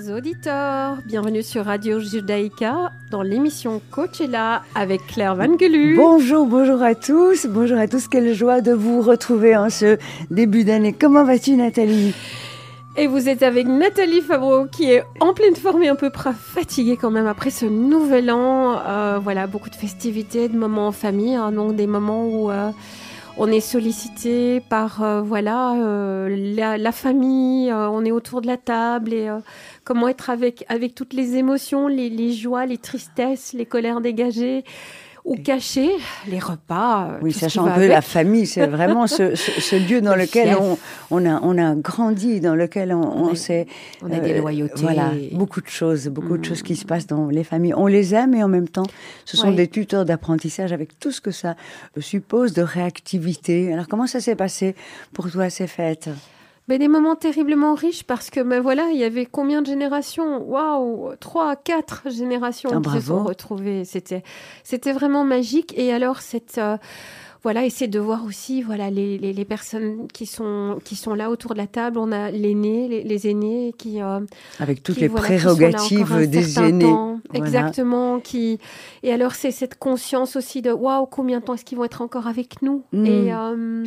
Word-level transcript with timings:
Chers 0.00 0.14
auditeurs, 0.16 0.98
bienvenue 1.04 1.42
sur 1.42 1.64
Radio 1.64 2.00
Judaïka 2.00 2.90
dans 3.10 3.22
l'émission 3.22 3.82
Coachella 3.90 4.62
avec 4.74 5.06
Claire 5.06 5.34
Van 5.34 5.58
Gelu. 5.58 5.96
Bonjour, 5.96 6.46
bonjour 6.46 6.82
à 6.82 6.94
tous, 6.94 7.46
bonjour 7.46 7.76
à 7.76 7.86
tous, 7.86 8.08
quelle 8.08 8.32
joie 8.32 8.60
de 8.60 8.72
vous 8.72 9.02
retrouver 9.02 9.56
en 9.56 9.68
ce 9.68 9.98
début 10.30 10.64
d'année. 10.64 10.92
Comment 10.92 11.24
vas-tu 11.24 11.56
Nathalie? 11.56 12.14
Et 12.96 13.06
vous 13.08 13.28
êtes 13.28 13.42
avec 13.42 13.66
Nathalie 13.66 14.20
Fabreau 14.20 14.66
qui 14.66 14.90
est 14.90 15.02
en 15.18 15.34
pleine 15.34 15.56
forme 15.56 15.82
et 15.82 15.88
un 15.88 15.96
peu 15.96 16.10
fatiguée 16.34 16.96
quand 16.96 17.10
même 17.10 17.26
après 17.26 17.50
ce 17.50 17.66
nouvel 17.66 18.30
an. 18.30 18.78
Euh, 18.86 19.18
voilà, 19.22 19.46
beaucoup 19.46 19.70
de 19.70 19.76
festivités, 19.76 20.48
de 20.48 20.56
moments 20.56 20.86
en 20.86 20.92
famille, 20.92 21.34
hein, 21.34 21.52
donc 21.52 21.76
des 21.76 21.86
moments 21.86 22.26
où 22.26 22.50
euh, 22.50 22.70
on 23.36 23.48
est 23.48 23.60
sollicité 23.60 24.60
par 24.60 25.02
euh, 25.02 25.22
voilà 25.22 25.74
la, 26.28 26.92
famille, 26.92 27.72
on 27.72 28.04
est 28.04 28.10
autour 28.10 28.40
de 28.40 28.46
la 28.46 28.56
table 28.56 29.12
et 29.12 29.28
comment 29.84 30.08
être 30.08 30.30
avec 30.30 30.64
avec 30.68 30.94
toutes 30.94 31.12
les 31.12 31.36
émotions, 31.36 31.88
les 31.88 32.32
joies, 32.32 32.66
les 32.66 32.78
tristesses, 32.78 33.52
les 33.52 33.66
colères 33.66 34.00
dégagées 34.00 34.64
ou 35.24 35.36
cacher 35.36 35.90
les 36.28 36.38
repas. 36.38 37.10
Euh, 37.10 37.18
oui, 37.22 37.32
sachant 37.32 37.72
que 37.74 37.80
la 37.80 38.00
famille, 38.00 38.46
c'est 38.46 38.66
vraiment 38.66 39.06
ce, 39.06 39.76
lieu 39.90 40.00
dans 40.00 40.16
lequel 40.16 40.56
on, 40.56 40.78
on, 41.10 41.26
a, 41.26 41.40
on 41.42 41.58
a 41.58 41.74
grandi, 41.74 42.40
dans 42.40 42.54
lequel 42.54 42.92
on, 42.92 43.00
on, 43.00 43.34
sait. 43.34 43.66
On 44.02 44.10
a 44.10 44.18
des 44.18 44.32
euh, 44.32 44.40
loyautés. 44.40 44.82
Voilà, 44.82 45.12
beaucoup 45.32 45.60
de 45.60 45.68
choses, 45.68 46.08
beaucoup 46.08 46.38
de 46.38 46.44
choses 46.44 46.62
qui 46.62 46.76
se 46.76 46.84
mm. 46.84 46.88
passent 46.88 47.06
dans 47.06 47.28
les 47.28 47.44
familles. 47.44 47.74
On 47.74 47.86
les 47.86 48.14
aime 48.14 48.34
et 48.34 48.42
en 48.42 48.48
même 48.48 48.68
temps, 48.68 48.86
ce 49.24 49.36
sont 49.36 49.52
des 49.52 49.68
tuteurs 49.68 50.04
d'apprentissage 50.04 50.72
avec 50.72 50.98
tout 50.98 51.12
ce 51.12 51.20
que 51.20 51.30
ça 51.30 51.56
suppose 51.98 52.52
de 52.52 52.62
réactivité. 52.62 53.72
Alors, 53.72 53.88
comment 53.88 54.06
ça 54.06 54.20
s'est 54.20 54.36
passé 54.36 54.74
pour 55.12 55.30
toi 55.30 55.50
ces 55.50 55.66
fêtes? 55.66 56.10
Des 56.78 56.88
moments 56.88 57.16
terriblement 57.16 57.74
riches 57.74 58.04
parce 58.04 58.30
que 58.30 58.40
ben 58.40 58.60
voilà, 58.60 58.88
il 58.92 58.98
y 58.98 59.04
avait 59.04 59.26
combien 59.26 59.62
de 59.62 59.66
générations? 59.66 60.42
Waouh, 60.42 61.14
trois, 61.20 61.56
quatre 61.56 62.10
générations 62.10 62.70
ah, 62.72 62.80
qui 62.80 63.00
se 63.00 63.06
sont 63.06 63.24
retrouvées. 63.24 63.84
C'était, 63.84 64.22
c'était 64.64 64.92
vraiment 64.92 65.24
magique. 65.24 65.74
Et 65.76 65.92
alors 65.92 66.20
cette 66.20 66.58
euh, 66.58 66.76
voilà, 67.42 67.64
essayer 67.64 67.88
de 67.88 67.98
voir 67.98 68.24
aussi 68.26 68.60
voilà 68.60 68.90
les, 68.90 69.16
les, 69.16 69.44
personnes 69.46 70.08
qui 70.12 70.26
sont 70.26 70.78
qui 70.84 70.94
sont 70.94 71.14
là 71.14 71.30
autour 71.30 71.54
de 71.54 71.58
la 71.58 71.66
table. 71.66 71.98
On 71.98 72.12
a 72.12 72.30
l'aîné, 72.30 72.86
les, 72.86 73.02
les, 73.02 73.28
aînés 73.28 73.74
qui 73.78 74.02
euh, 74.02 74.20
avec 74.58 74.82
toutes 74.82 74.98
les 74.98 75.08
prérogatives 75.08 76.28
des 76.28 76.58
aînés, 76.58 76.94
exactement. 77.32 78.20
Qui 78.20 78.58
et 79.02 79.12
alors 79.12 79.34
c'est 79.34 79.52
cette 79.52 79.78
conscience 79.78 80.36
aussi 80.36 80.60
de 80.60 80.70
waouh 80.70 81.06
combien 81.06 81.40
de 81.40 81.44
temps 81.44 81.54
est-ce 81.54 81.64
qu'ils 81.64 81.78
vont 81.78 81.84
être 81.84 82.02
encore 82.02 82.26
avec 82.26 82.60
nous? 82.60 82.84
Hmm. 82.92 83.06
et 83.06 83.32
euh, 83.32 83.84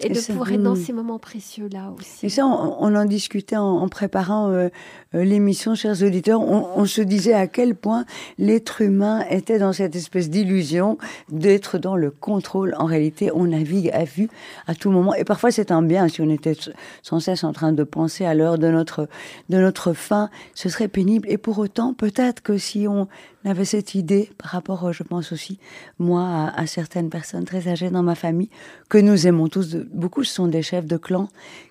et, 0.00 0.08
de 0.08 0.20
pouvoir 0.20 0.52
être 0.52 0.62
dans 0.62 0.74
hmm. 0.74 0.76
ces 0.76 0.92
moments 0.92 1.18
précieux-là 1.18 1.92
aussi. 1.98 2.26
Et 2.26 2.28
ça, 2.28 2.46
on, 2.46 2.94
en 2.94 3.04
discutait 3.04 3.56
en, 3.56 3.88
préparant 3.88 4.50
euh, 4.50 4.68
euh, 5.14 5.24
l'émission, 5.24 5.74
chers 5.74 6.02
auditeurs. 6.02 6.40
On, 6.40 6.84
se 6.86 7.00
disait 7.00 7.32
à 7.32 7.46
quel 7.46 7.74
point 7.74 8.04
l'être 8.38 8.82
humain 8.82 9.24
était 9.30 9.58
dans 9.58 9.72
cette 9.72 9.96
espèce 9.96 10.30
d'illusion 10.30 10.98
d'être 11.30 11.78
dans 11.78 11.96
le 11.96 12.10
contrôle. 12.10 12.74
En 12.78 12.84
réalité, 12.84 13.30
on 13.34 13.46
navigue 13.46 13.90
à 13.92 14.04
vue 14.04 14.28
à 14.66 14.74
tout 14.74 14.90
moment. 14.90 15.14
Et 15.14 15.24
parfois, 15.24 15.50
c'est 15.50 15.70
un 15.72 15.82
bien. 15.82 16.08
Si 16.08 16.20
on 16.20 16.30
était 16.30 16.56
sans 17.02 17.20
cesse 17.20 17.44
en 17.44 17.52
train 17.52 17.72
de 17.72 17.82
penser 17.82 18.24
à 18.24 18.34
l'heure 18.34 18.58
de 18.58 18.68
notre, 18.68 19.08
de 19.48 19.58
notre 19.58 19.92
fin, 19.92 20.30
ce 20.54 20.68
serait 20.68 20.88
pénible. 20.88 21.28
Et 21.30 21.38
pour 21.38 21.58
autant, 21.58 21.94
peut-être 21.94 22.42
que 22.42 22.58
si 22.58 22.86
on 22.86 23.08
avait 23.46 23.64
cette 23.64 23.94
idée 23.94 24.30
par 24.38 24.50
rapport, 24.50 24.92
je 24.92 25.02
pense 25.02 25.32
aussi, 25.32 25.58
moi, 25.98 26.52
à, 26.54 26.66
certaines 26.66 27.10
personnes 27.10 27.44
très 27.44 27.68
âgées 27.68 27.90
dans 27.90 28.02
ma 28.02 28.14
famille, 28.14 28.50
que 28.88 28.98
nous 28.98 29.26
aimons 29.26 29.48
tous 29.48 29.76
beaucoup, 29.92 30.24
sont 30.24 30.48
des 30.48 30.62
chefs 30.62 30.86
de 30.86 30.96
clan. 30.96 31.28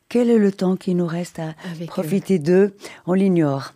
Quel 0.09 0.29
est 0.29 0.37
le 0.37 0.51
temps 0.51 0.75
qui 0.75 0.95
nous 0.95 1.07
reste 1.07 1.39
à 1.39 1.53
profiter 1.87 2.39
d'eux? 2.39 2.75
On 3.05 3.13
l'ignore. 3.13 3.73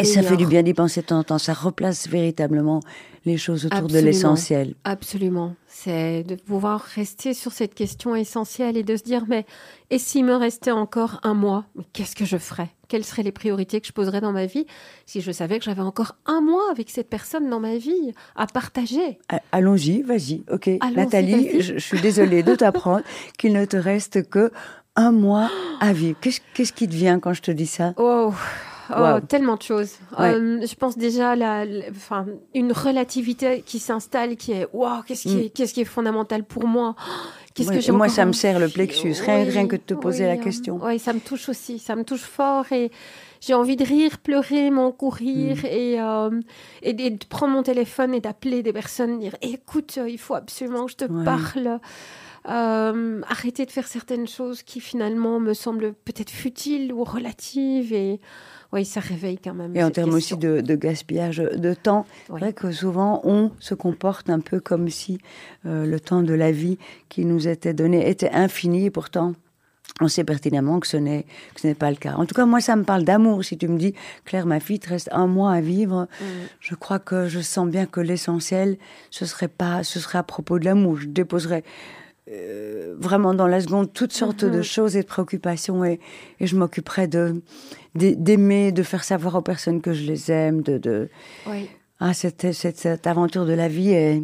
Et 0.00 0.04
ça 0.04 0.22
fait 0.22 0.36
du 0.36 0.46
bien 0.46 0.62
d'y 0.62 0.74
penser 0.74 1.00
de 1.00 1.06
temps 1.06 1.18
en 1.18 1.24
temps. 1.24 1.38
Ça 1.38 1.54
replace 1.54 2.08
véritablement 2.08 2.80
les 3.24 3.36
choses 3.36 3.66
autour 3.66 3.88
de 3.88 3.98
l'essentiel. 3.98 4.74
Absolument. 4.84 5.54
C'est 5.66 6.24
de 6.24 6.34
pouvoir 6.34 6.80
rester 6.80 7.34
sur 7.34 7.52
cette 7.52 7.74
question 7.74 8.14
essentielle 8.14 8.76
et 8.76 8.82
de 8.82 8.96
se 8.96 9.02
dire, 9.02 9.24
mais 9.28 9.46
et 9.90 9.98
s'il 9.98 10.24
me 10.24 10.34
restait 10.34 10.70
encore 10.70 11.20
un 11.22 11.34
mois, 11.34 11.64
qu'est-ce 11.92 12.16
que 12.16 12.24
je 12.24 12.36
ferais? 12.36 12.70
Quelles 12.88 13.04
seraient 13.04 13.22
les 13.22 13.32
priorités 13.32 13.80
que 13.80 13.86
je 13.86 13.92
poserais 13.92 14.20
dans 14.20 14.32
ma 14.32 14.46
vie 14.46 14.66
si 15.06 15.20
je 15.20 15.30
savais 15.30 15.58
que 15.58 15.64
j'avais 15.64 15.82
encore 15.82 16.16
un 16.26 16.40
mois 16.40 16.64
avec 16.70 16.90
cette 16.90 17.08
personne 17.08 17.50
dans 17.50 17.60
ma 17.60 17.76
vie 17.76 18.14
à 18.34 18.46
partager? 18.46 19.18
Allons-y, 19.52 20.02
vas-y. 20.02 20.42
Ok, 20.50 20.70
Nathalie, 20.94 21.60
je, 21.60 21.78
suis 21.78 22.00
désolée 22.00 22.42
de 22.42 22.54
t'apprendre 22.54 23.04
qu'il 23.38 23.52
ne 23.52 23.64
te 23.64 23.76
reste 23.76 24.28
que 24.28 24.50
un 24.96 25.12
mois 25.12 25.50
à 25.80 25.92
vivre. 25.92 26.18
Qu'est-ce 26.20 26.72
qui 26.72 26.88
te 26.88 26.94
vient 26.94 27.20
quand 27.20 27.34
je 27.34 27.42
te 27.42 27.50
dis 27.50 27.66
ça? 27.66 27.92
Oh 27.98 28.32
Oh, 28.96 29.20
tellement 29.26 29.56
de 29.56 29.62
choses. 29.62 29.96
Euh, 30.18 30.66
je 30.66 30.74
pense 30.74 30.96
déjà 30.96 31.36
la, 31.36 31.64
enfin, 31.90 32.26
une 32.54 32.72
relativité 32.72 33.62
qui 33.64 33.78
s'installe, 33.78 34.36
qui 34.36 34.52
est 34.52 34.66
waouh, 34.72 35.02
qu'est-ce 35.02 35.28
qui, 35.28 35.36
mm. 35.36 35.40
est, 35.40 35.48
qu'est-ce 35.50 35.74
qui 35.74 35.82
est 35.82 35.86
fondamental 35.86 36.44
pour 36.44 36.66
moi? 36.66 36.94
Qu'est-ce 37.64 37.86
que 37.86 37.92
moi, 37.92 38.08
ça 38.08 38.24
me 38.24 38.32
sert 38.32 38.58
le 38.58 38.68
plexus, 38.68 39.14
rien, 39.24 39.44
rien 39.44 39.66
que 39.66 39.76
de 39.76 39.82
te 39.82 39.94
poser 39.94 40.26
la 40.26 40.36
question. 40.36 40.80
Oui, 40.82 40.98
ça 40.98 41.12
me 41.12 41.20
touche 41.20 41.48
aussi, 41.48 41.78
ça 41.78 41.96
me 41.96 42.04
touche 42.04 42.22
fort 42.22 42.70
et 42.72 42.90
j'ai 43.40 43.54
envie 43.54 43.76
de 43.76 43.84
rire, 43.84 44.18
pleurer, 44.18 44.70
m'en 44.70 44.92
courir 44.92 45.56
mm. 45.56 45.66
et, 45.66 46.00
euh, 46.00 46.40
et, 46.82 46.92
de 46.92 47.24
prendre 47.26 47.52
mon 47.52 47.62
téléphone 47.62 48.14
et 48.14 48.20
d'appeler 48.20 48.62
des 48.62 48.72
personnes, 48.72 49.18
dire 49.18 49.36
écoute, 49.42 49.98
il 50.06 50.18
faut 50.18 50.34
absolument 50.34 50.86
que 50.86 50.92
je 50.92 50.96
te 50.96 51.24
parle. 51.24 51.80
Euh, 52.48 53.20
arrêter 53.28 53.66
de 53.66 53.70
faire 53.70 53.86
certaines 53.86 54.26
choses 54.26 54.62
qui 54.62 54.80
finalement 54.80 55.38
me 55.38 55.52
semblent 55.52 55.92
peut-être 55.92 56.30
futiles 56.30 56.94
ou 56.94 57.04
relatives 57.04 57.92
et 57.92 58.20
oui, 58.72 58.84
ça 58.84 59.00
réveille 59.00 59.38
quand 59.38 59.54
même. 59.54 59.74
Et 59.74 59.82
en 59.82 59.90
termes 59.90 60.12
aussi 60.12 60.36
de, 60.36 60.60
gaspillage 60.74 61.38
de 61.38 61.74
temps, 61.74 62.04
c'est 62.26 62.32
vrai 62.32 62.52
que 62.52 62.70
souvent 62.70 63.20
on 63.24 63.50
se 63.60 63.74
comporte 63.74 64.28
un 64.28 64.40
peu 64.40 64.60
comme 64.60 64.90
si 64.90 65.18
euh, 65.64 65.86
le 65.86 65.98
temps 65.98 66.22
de 66.22 66.34
la 66.34 66.52
vie 66.52 66.78
qui 67.08 67.24
nous 67.24 67.48
était 67.48 67.72
donné 67.72 68.10
était 68.10 68.30
infini 68.30 68.86
et 68.86 68.90
pourtant 68.90 69.32
on 70.00 70.08
sait 70.08 70.22
pertinemment 70.22 70.80
que 70.80 70.86
ce 70.86 70.98
n'est 70.98 71.24
ce 71.56 71.66
n'est 71.66 71.74
pas 71.74 71.90
le 71.90 71.96
cas. 71.96 72.14
En 72.14 72.26
tout 72.26 72.34
cas, 72.34 72.44
moi, 72.44 72.60
ça 72.60 72.76
me 72.76 72.84
parle 72.84 73.04
d'amour. 73.04 73.42
Si 73.42 73.56
tu 73.56 73.66
me 73.68 73.78
dis, 73.78 73.94
Claire, 74.24 74.46
ma 74.46 74.60
fille, 74.60 74.78
te 74.78 74.90
reste 74.90 75.08
un 75.12 75.26
mois 75.26 75.52
à 75.52 75.60
vivre, 75.60 76.06
mm. 76.20 76.24
je 76.60 76.74
crois 76.74 76.98
que 76.98 77.26
je 77.26 77.40
sens 77.40 77.68
bien 77.68 77.86
que 77.86 78.00
l'essentiel, 78.00 78.76
ce 79.10 79.24
serait 79.24 79.48
pas, 79.48 79.82
ce 79.82 79.98
serait 79.98 80.18
à 80.18 80.22
propos 80.22 80.58
de 80.58 80.66
l'amour. 80.66 80.98
Je 80.98 81.06
déposerais 81.06 81.64
euh, 82.30 82.94
vraiment 82.98 83.34
dans 83.34 83.46
la 83.46 83.60
seconde 83.60 83.92
toutes 83.92 84.12
sortes 84.12 84.44
de 84.44 84.58
mhm. 84.58 84.62
choses 84.62 84.96
et 84.96 85.02
de 85.02 85.06
préoccupations 85.06 85.84
et, 85.84 86.00
et 86.40 86.46
je 86.46 86.56
m'occuperai 86.56 87.06
de 87.06 87.42
d'aimer, 87.94 88.70
de 88.70 88.82
faire 88.82 89.02
savoir 89.02 89.34
aux 89.34 89.42
personnes 89.42 89.80
que 89.80 89.92
je 89.92 90.04
les 90.04 90.30
aime, 90.30 90.62
de, 90.62 90.78
de... 90.78 91.08
Ah, 92.00 92.14
cette, 92.14 92.52
cette, 92.52 92.76
cette, 92.76 93.06
aventure 93.08 93.44
de 93.44 93.54
la 93.54 93.66
vie 93.66 93.90
est, 93.90 94.22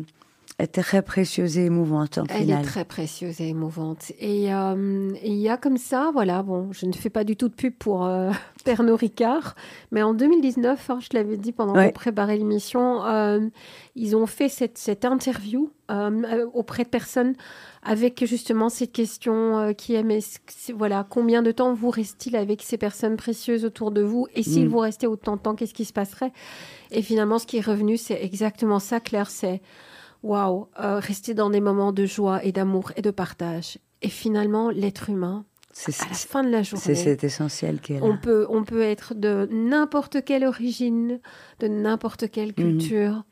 est 0.59 0.69
très 0.69 1.03
précieuse 1.03 1.59
et 1.59 1.65
émouvante 1.65 2.19
en 2.19 2.25
Elle 2.29 2.51
est 2.51 2.63
très 2.63 2.85
précieuse 2.85 3.41
et 3.41 3.49
émouvante. 3.49 4.13
Et 4.21 4.55
euh, 4.55 5.11
il 5.25 5.35
y 5.35 5.49
a 5.49 5.57
comme 5.57 5.79
ça, 5.79 6.11
voilà, 6.13 6.45
bon, 6.45 6.69
je 6.71 6.87
ne 6.87 6.93
fais 6.93 7.11
pas 7.11 7.25
du 7.25 7.37
tout 7.37 7.49
de 7.49 7.55
pub 7.55 7.75
pour 7.75 8.07
euh, 8.07 8.31
Pernod 8.65 8.99
Ricard, 8.99 9.57
mais 9.91 10.03
en 10.03 10.15
2019, 10.15 10.91
hein, 10.91 10.99
je 11.01 11.09
l'avais 11.13 11.37
dit 11.37 11.51
pendant 11.51 11.75
qu'on 11.75 11.91
préparait 11.91 12.37
l'émission, 12.37 13.05
euh, 13.05 13.41
ils 13.97 14.15
ont 14.15 14.27
fait 14.27 14.49
cette, 14.49 14.79
cette 14.79 15.05
interview 15.05 15.73
euh, 15.91 16.47
auprès 16.55 16.85
de 16.85 16.89
personnes 16.89 17.35
avec 17.83 18.25
justement 18.25 18.69
cette 18.69 18.93
question 18.93 19.75
qui 19.77 19.95
est, 19.95 20.05
mais 20.05 20.21
voilà, 20.75 21.05
combien 21.09 21.43
de 21.43 21.51
temps 21.51 21.75
vous 21.75 21.91
reste-t-il 21.91 22.37
avec 22.37 22.63
ces 22.63 22.79
personnes 22.79 23.17
précieuses 23.17 23.65
autour 23.65 23.91
de 23.91 24.03
vous 24.03 24.27
Et 24.35 24.43
s'il 24.43 24.67
mm. 24.67 24.69
vous 24.69 24.79
restait 24.79 25.07
autant 25.07 25.37
de 25.37 25.43
temps, 25.43 25.55
qu'est-ce 25.55 25.75
qui 25.75 25.85
se 25.85 25.93
passerait? 25.93 26.33
Et 26.93 27.03
finalement, 27.03 27.39
ce 27.39 27.47
qui 27.47 27.59
est 27.59 27.67
revenu, 27.67 27.99
c'est 27.99 28.25
exactement 28.25 28.79
ça, 28.79 29.01
Claire, 29.01 29.29
c'est 29.29 29.61
waouh, 30.25 30.69
euh, 30.81 30.99
rester 30.99 31.35
dans 31.35 31.51
des 31.51 31.61
moments 31.61 31.93
de 31.93 32.07
joie 32.07 32.43
et 32.45 32.51
d'amour 32.51 32.91
et 32.97 33.03
de 33.03 33.11
partage. 33.11 33.79
Et 34.03 34.09
finalement, 34.09 34.71
l'être 34.71 35.11
humain, 35.11 35.45
à 35.87 36.09
la 36.09 36.15
fin 36.15 36.43
de 36.43 36.51
la 36.51 36.63
journée, 36.63 36.83
c'est 36.83 36.95
cet 36.95 37.25
essentiel 37.25 37.81
qui 37.81 37.95
est 37.95 38.01
là. 38.01 38.07
On 38.07 38.17
peut, 38.17 38.47
on 38.49 38.65
peut 38.65 38.83
être 38.83 39.15
de 39.15 39.49
n'importe 39.51 40.25
quelle 40.25 40.45
origine, 40.45 41.21
de 41.61 41.69
n'importe 41.69 42.31
quelle 42.31 42.49
mhm. 42.49 42.55
culture, 42.55 43.25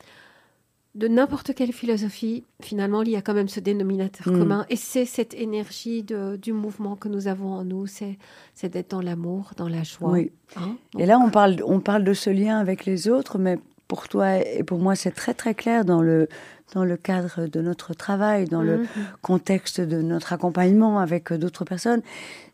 de 0.94 1.09
n'importe 1.09 1.55
quelle 1.55 1.73
philosophie. 1.73 2.44
Finalement, 2.61 3.03
il 3.03 3.11
y 3.11 3.17
a 3.17 3.23
quand 3.23 3.35
même 3.35 3.49
ce 3.49 3.61
dénominateur 3.61 4.29
mhm. 4.29 4.39
commun. 4.39 4.67
Et 4.69 4.77
c'est 4.77 5.06
cette 5.06 5.35
énergie 5.35 6.03
de, 6.03 6.37
du 6.37 6.53
mouvement 6.53 6.97
que 6.97 7.09
nous 7.09 7.27
avons 7.27 7.53
en 7.53 7.65
nous. 7.65 7.87
C'est, 7.87 8.19
c'est 8.55 8.69
d'être 8.69 8.91
dans 8.91 9.03
l'amour, 9.03 9.53
dans 9.56 9.69
la 9.69 9.83
joie. 9.83 10.11
Oui. 10.11 10.33
Hein, 10.56 10.77
et 10.99 11.06
là, 11.06 11.19
on 11.19 11.31
parle, 11.31 11.56
on 11.65 11.81
parle 11.81 12.05
de 12.05 12.12
ce 12.12 12.29
lien 12.29 12.59
avec 12.59 12.85
les 12.85 13.09
autres, 13.09 13.39
mais 13.39 13.59
pour 13.93 14.09
toi 14.09 14.39
et 14.39 14.62
pour 14.62 14.79
moi, 14.79 14.97
c'est 14.97 15.11
très 15.11 15.35
très 15.35 15.55
clair 15.55 15.85
dans 15.85 16.00
le, 16.00 16.27
dans 16.73 16.83
le 16.83 16.97
cadre 16.97 17.44
de 17.47 17.61
notre 17.61 17.93
travail, 17.93 18.47
dans 18.47 18.62
le 18.62 18.79
mhm. 18.79 18.87
contexte 19.21 19.83
de 19.83 20.00
notre 20.00 20.33
accompagnement 20.33 20.99
avec 20.99 21.31
d'autres 21.31 21.67
personnes. 21.67 22.00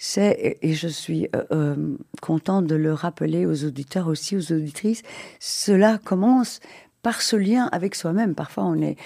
C'est, 0.01 0.59
et 0.61 0.75
je 0.75 0.89
suis 0.89 1.29
euh, 1.37 1.45
euh, 1.53 1.97
contente 2.21 2.67
de 2.67 2.75
le 2.75 2.93
rappeler 2.93 3.47
aux 3.47 3.65
auditeurs 3.65 4.09
aussi, 4.09 4.37
aux 4.37 4.51
auditrices, 4.53 5.05
cela 5.39 5.99
commence 6.03 6.59
par 7.05 7.23
ce 7.23 7.37
lien 7.37 7.69
avec 7.71 7.95
soi-même. 7.95 8.35
Parfois, 8.35 8.65
on 8.65 8.83
est 8.83 8.97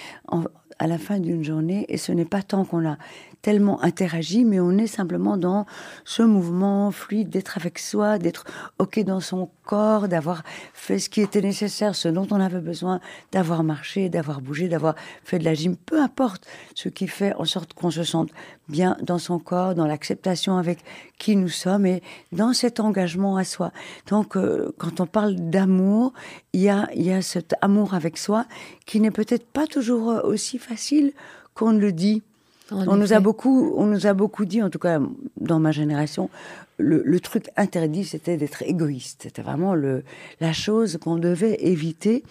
à 0.79 0.87
la 0.87 0.96
fin 0.96 1.20
d'une 1.20 1.44
journée 1.44 1.84
et 1.90 1.99
ce 1.99 2.12
n'est 2.12 2.25
pas 2.25 2.43
tant 2.43 2.64
qu'on 2.64 2.88
a 2.88 2.96
tellement 3.42 3.82
interagi, 3.82 4.44
mais 4.44 4.60
on 4.60 4.78
est 4.78 4.86
simplement 4.86 5.36
dans 5.36 5.66
ce 6.04 6.22
mouvement 6.22 6.92
fluide 6.92 7.28
d'être 7.28 7.58
avec 7.58 7.78
soi, 7.78 8.18
d'être 8.18 8.44
OK 8.78 9.00
dans 9.00 9.20
son 9.20 9.50
corps, 9.64 10.08
d'avoir 10.08 10.42
fait 10.72 11.00
ce 11.00 11.10
qui 11.10 11.20
était 11.20 11.40
nécessaire, 11.40 11.94
ce 11.96 12.08
dont 12.08 12.26
on 12.30 12.40
avait 12.40 12.60
besoin, 12.60 13.00
d'avoir 13.32 13.64
marché, 13.64 14.08
d'avoir 14.08 14.40
bougé, 14.40 14.68
d'avoir 14.68 14.94
fait 15.24 15.40
de 15.40 15.44
la 15.44 15.54
gym, 15.54 15.76
peu 15.76 16.00
importe 16.00 16.46
ce 16.74 16.88
qui 16.88 17.08
fait 17.08 17.34
en 17.34 17.44
sorte 17.44 17.74
qu'on 17.74 17.90
se 17.90 18.04
sente 18.04 18.30
bien 18.68 18.96
dans 19.02 19.18
son 19.18 19.38
corps, 19.40 19.74
dans 19.74 19.86
l'acceptation 19.86 20.56
avec 20.56 20.78
qui 21.18 21.36
nous 21.36 21.48
sommes 21.48 21.84
et 21.84 22.02
dans 22.30 22.52
cet 22.52 22.78
engagement 22.78 23.36
à 23.36 23.44
soi. 23.44 23.72
Donc, 24.06 24.36
euh, 24.36 24.72
quand 24.78 25.00
on 25.00 25.06
parle 25.06 25.34
d'amour, 25.34 26.12
il 26.52 26.60
y 26.60 26.68
a, 26.68 26.88
y 26.94 27.10
a 27.10 27.22
cet 27.22 27.54
amour 27.60 27.94
avec 27.94 28.18
soi 28.18 28.46
qui 28.86 29.00
n'est 29.00 29.10
peut-être 29.10 29.46
pas 29.46 29.66
toujours 29.66 30.24
aussi 30.24 30.58
facile 30.58 31.12
qu'on 31.54 31.72
le 31.72 31.92
dit. 31.92 32.22
On 32.70 32.96
nous 32.96 33.12
a 33.12 33.20
beaucoup, 33.20 33.74
on 33.76 33.86
nous 33.86 34.06
a 34.06 34.14
beaucoup 34.14 34.44
dit, 34.44 34.62
en 34.62 34.70
tout 34.70 34.78
cas 34.78 35.00
dans 35.40 35.58
ma 35.58 35.72
génération, 35.72 36.30
le, 36.78 37.02
le 37.04 37.20
truc 37.20 37.50
interdit, 37.56 38.04
c'était 38.04 38.36
d'être 38.36 38.62
égoïste. 38.62 39.22
C'était 39.24 39.42
vraiment 39.42 39.74
le, 39.74 40.04
la 40.40 40.52
chose 40.52 40.98
qu'on 40.98 41.16
devait 41.16 41.56
éviter. 41.60 42.24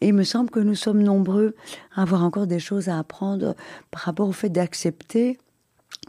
Et 0.00 0.08
il 0.08 0.14
me 0.14 0.24
semble 0.24 0.50
que 0.50 0.60
nous 0.60 0.74
sommes 0.74 1.02
nombreux 1.02 1.54
à 1.94 2.02
avoir 2.02 2.22
encore 2.22 2.46
des 2.46 2.60
choses 2.60 2.88
à 2.88 2.98
apprendre 2.98 3.54
par 3.90 4.02
rapport 4.02 4.28
au 4.28 4.32
fait 4.32 4.50
d'accepter 4.50 5.38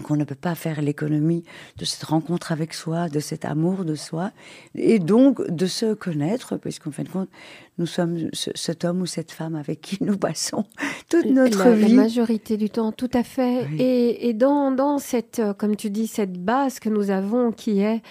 qu'on 0.04 0.16
ne 0.16 0.24
peut 0.24 0.36
pas 0.36 0.56
faire 0.56 0.81
l'économie 0.81 1.44
de 1.78 1.86
cette 1.86 2.04
rencontre 2.04 2.51
avec 2.51 2.74
soi, 2.74 3.10
de 3.10 3.19
cet 3.19 3.46
amour 3.46 3.86
de 3.86 3.96
soi, 3.96 4.31
et 4.75 5.00
donc 5.00 5.46
de 5.50 5.66
se 5.66 5.94
connaître, 5.94 6.57
puisqu'en 6.57 6.92
fin 6.92 7.04
de 7.04 7.10
compte, 7.10 7.30
nous 7.78 7.86
sommes 7.86 8.30
cet 8.34 8.86
homme 8.86 9.01
ou 9.01 9.06
cette 9.06 9.31
femme 9.31 9.56
avec 9.56 9.81
qui 9.81 10.04
nous 10.04 10.18
passons 10.18 10.66
toute 11.10 11.25
notre 11.25 11.69
vie. 11.69 11.96
La 11.96 12.04
majorité 12.04 12.57
du 12.57 12.69
temps, 12.69 12.92
tout 12.92 13.10
à 13.13 13.24
fait. 13.24 13.68
Et, 13.78 14.30
et 14.30 14.34
dans, 14.34 14.72
dans, 14.72 14.98
cette, 14.98 15.40
euh, 15.40 15.54
comme 15.54 15.75
tu 15.75 15.90
dis, 15.90 16.07
cette 16.07 16.34
base 16.34 16.80
que 16.80 16.90
nous 16.90 17.10
avons 17.10 17.52
qui 17.52 17.80
est 17.80 18.02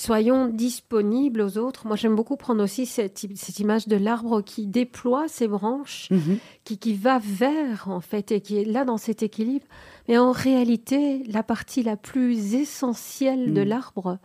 soyons 0.00 0.46
disponibles 0.46 1.42
aux 1.42 1.58
autres. 1.58 1.86
Moi, 1.86 1.94
j'aime 1.94 2.16
beaucoup 2.16 2.36
prendre 2.36 2.62
aussi 2.62 2.86
cette, 2.86 3.26
cette 3.34 3.58
image 3.58 3.86
de 3.86 3.96
l'arbre 3.96 4.40
qui 4.40 4.66
déploie 4.66 5.28
ses 5.28 5.46
branches, 5.46 6.08
mhm. 6.10 6.38
qui, 6.64 6.78
qui 6.78 6.94
va 6.94 7.18
vers, 7.18 7.88
en 7.90 8.00
fait, 8.00 8.32
et 8.32 8.40
qui 8.40 8.56
est 8.56 8.64
là 8.64 8.86
dans 8.86 8.96
cet 8.96 9.22
équilibre. 9.22 9.66
Mais 10.08 10.16
en 10.16 10.32
réalité, 10.32 11.22
la 11.28 11.42
partie 11.42 11.82
la 11.82 11.98
plus 11.98 12.54
essentielle 12.54 13.52
de 13.52 13.62
mm. 13.62 13.68
l'arbre, 13.68 14.18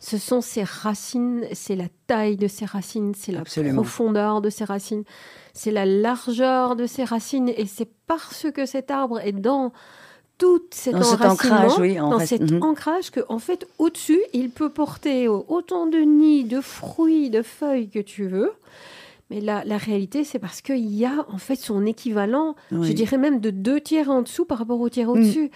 ce 0.00 0.16
sont 0.16 0.40
ses 0.40 0.62
racines, 0.64 1.44
c'est 1.52 1.76
la 1.76 1.88
taille 2.06 2.36
de 2.36 2.48
ses 2.48 2.64
racines, 2.64 3.12
c'est 3.14 3.32
la 3.32 3.44
profondeur 3.74 4.40
de 4.40 4.48
ses 4.48 4.64
racines, 4.64 5.04
c'est 5.52 5.72
la 5.72 5.84
largeur 5.84 6.74
de 6.74 6.86
ses 6.86 7.04
racines. 7.04 7.50
Et 7.54 7.66
c'est 7.66 7.90
parce 8.06 8.46
que 8.50 8.64
cet 8.64 8.90
arbre 8.90 9.20
est 9.20 9.32
dans 9.32 9.72
tout 10.38 10.62
cet, 10.70 10.94
dans 10.94 11.02
cet 11.02 11.24
ancrage, 11.24 11.76
dans 11.96 12.18
cet 12.20 12.50
mhm. 12.50 12.62
ancrage 12.62 13.10
que, 13.10 13.20
en 13.28 13.38
fait, 13.38 13.66
au-dessus, 13.78 14.20
il 14.32 14.50
peut 14.50 14.70
porter 14.70 15.28
autant 15.28 15.86
de 15.86 15.98
nids, 15.98 16.44
de 16.44 16.60
fruits, 16.60 17.28
de 17.28 17.42
feuilles 17.42 17.88
que 17.88 17.98
tu 17.98 18.26
veux. 18.26 18.52
Mais 19.30 19.40
la, 19.40 19.62
la 19.64 19.76
réalité, 19.76 20.24
c'est 20.24 20.38
parce 20.38 20.62
qu'il 20.62 20.94
y 20.94 21.04
a 21.04 21.26
en 21.28 21.36
fait 21.36 21.56
son 21.56 21.84
équivalent, 21.84 22.54
je 22.70 22.92
dirais 22.92 23.18
même 23.18 23.40
de 23.40 23.50
deux 23.50 23.80
tiers 23.80 24.08
en 24.08 24.22
dessous 24.22 24.46
par 24.46 24.58
rapport 24.58 24.80
au 24.80 24.88
tiers 24.88 25.08
mm. 25.08 25.10
au-dessus. 25.10 25.50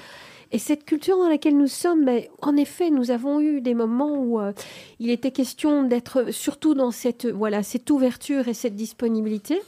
Et 0.52 0.58
cette 0.58 0.84
culture 0.84 1.16
dans 1.16 1.28
laquelle 1.28 1.56
nous 1.56 1.66
sommes, 1.66 2.04
ben, 2.04 2.24
en 2.42 2.56
effet, 2.56 2.90
nous 2.90 3.10
avons 3.10 3.40
eu 3.40 3.62
des 3.62 3.74
moments 3.74 4.18
où 4.18 4.38
euh, 4.38 4.52
il 5.00 5.10
était 5.10 5.30
question 5.30 5.82
d'être 5.82 6.30
surtout 6.30 6.74
dans 6.74 6.90
cette, 6.90 7.26
voilà, 7.26 7.62
cette 7.62 7.90
ouverture 7.90 8.48
et 8.48 8.54
cette 8.54 8.76
disponibilité. 8.76 9.60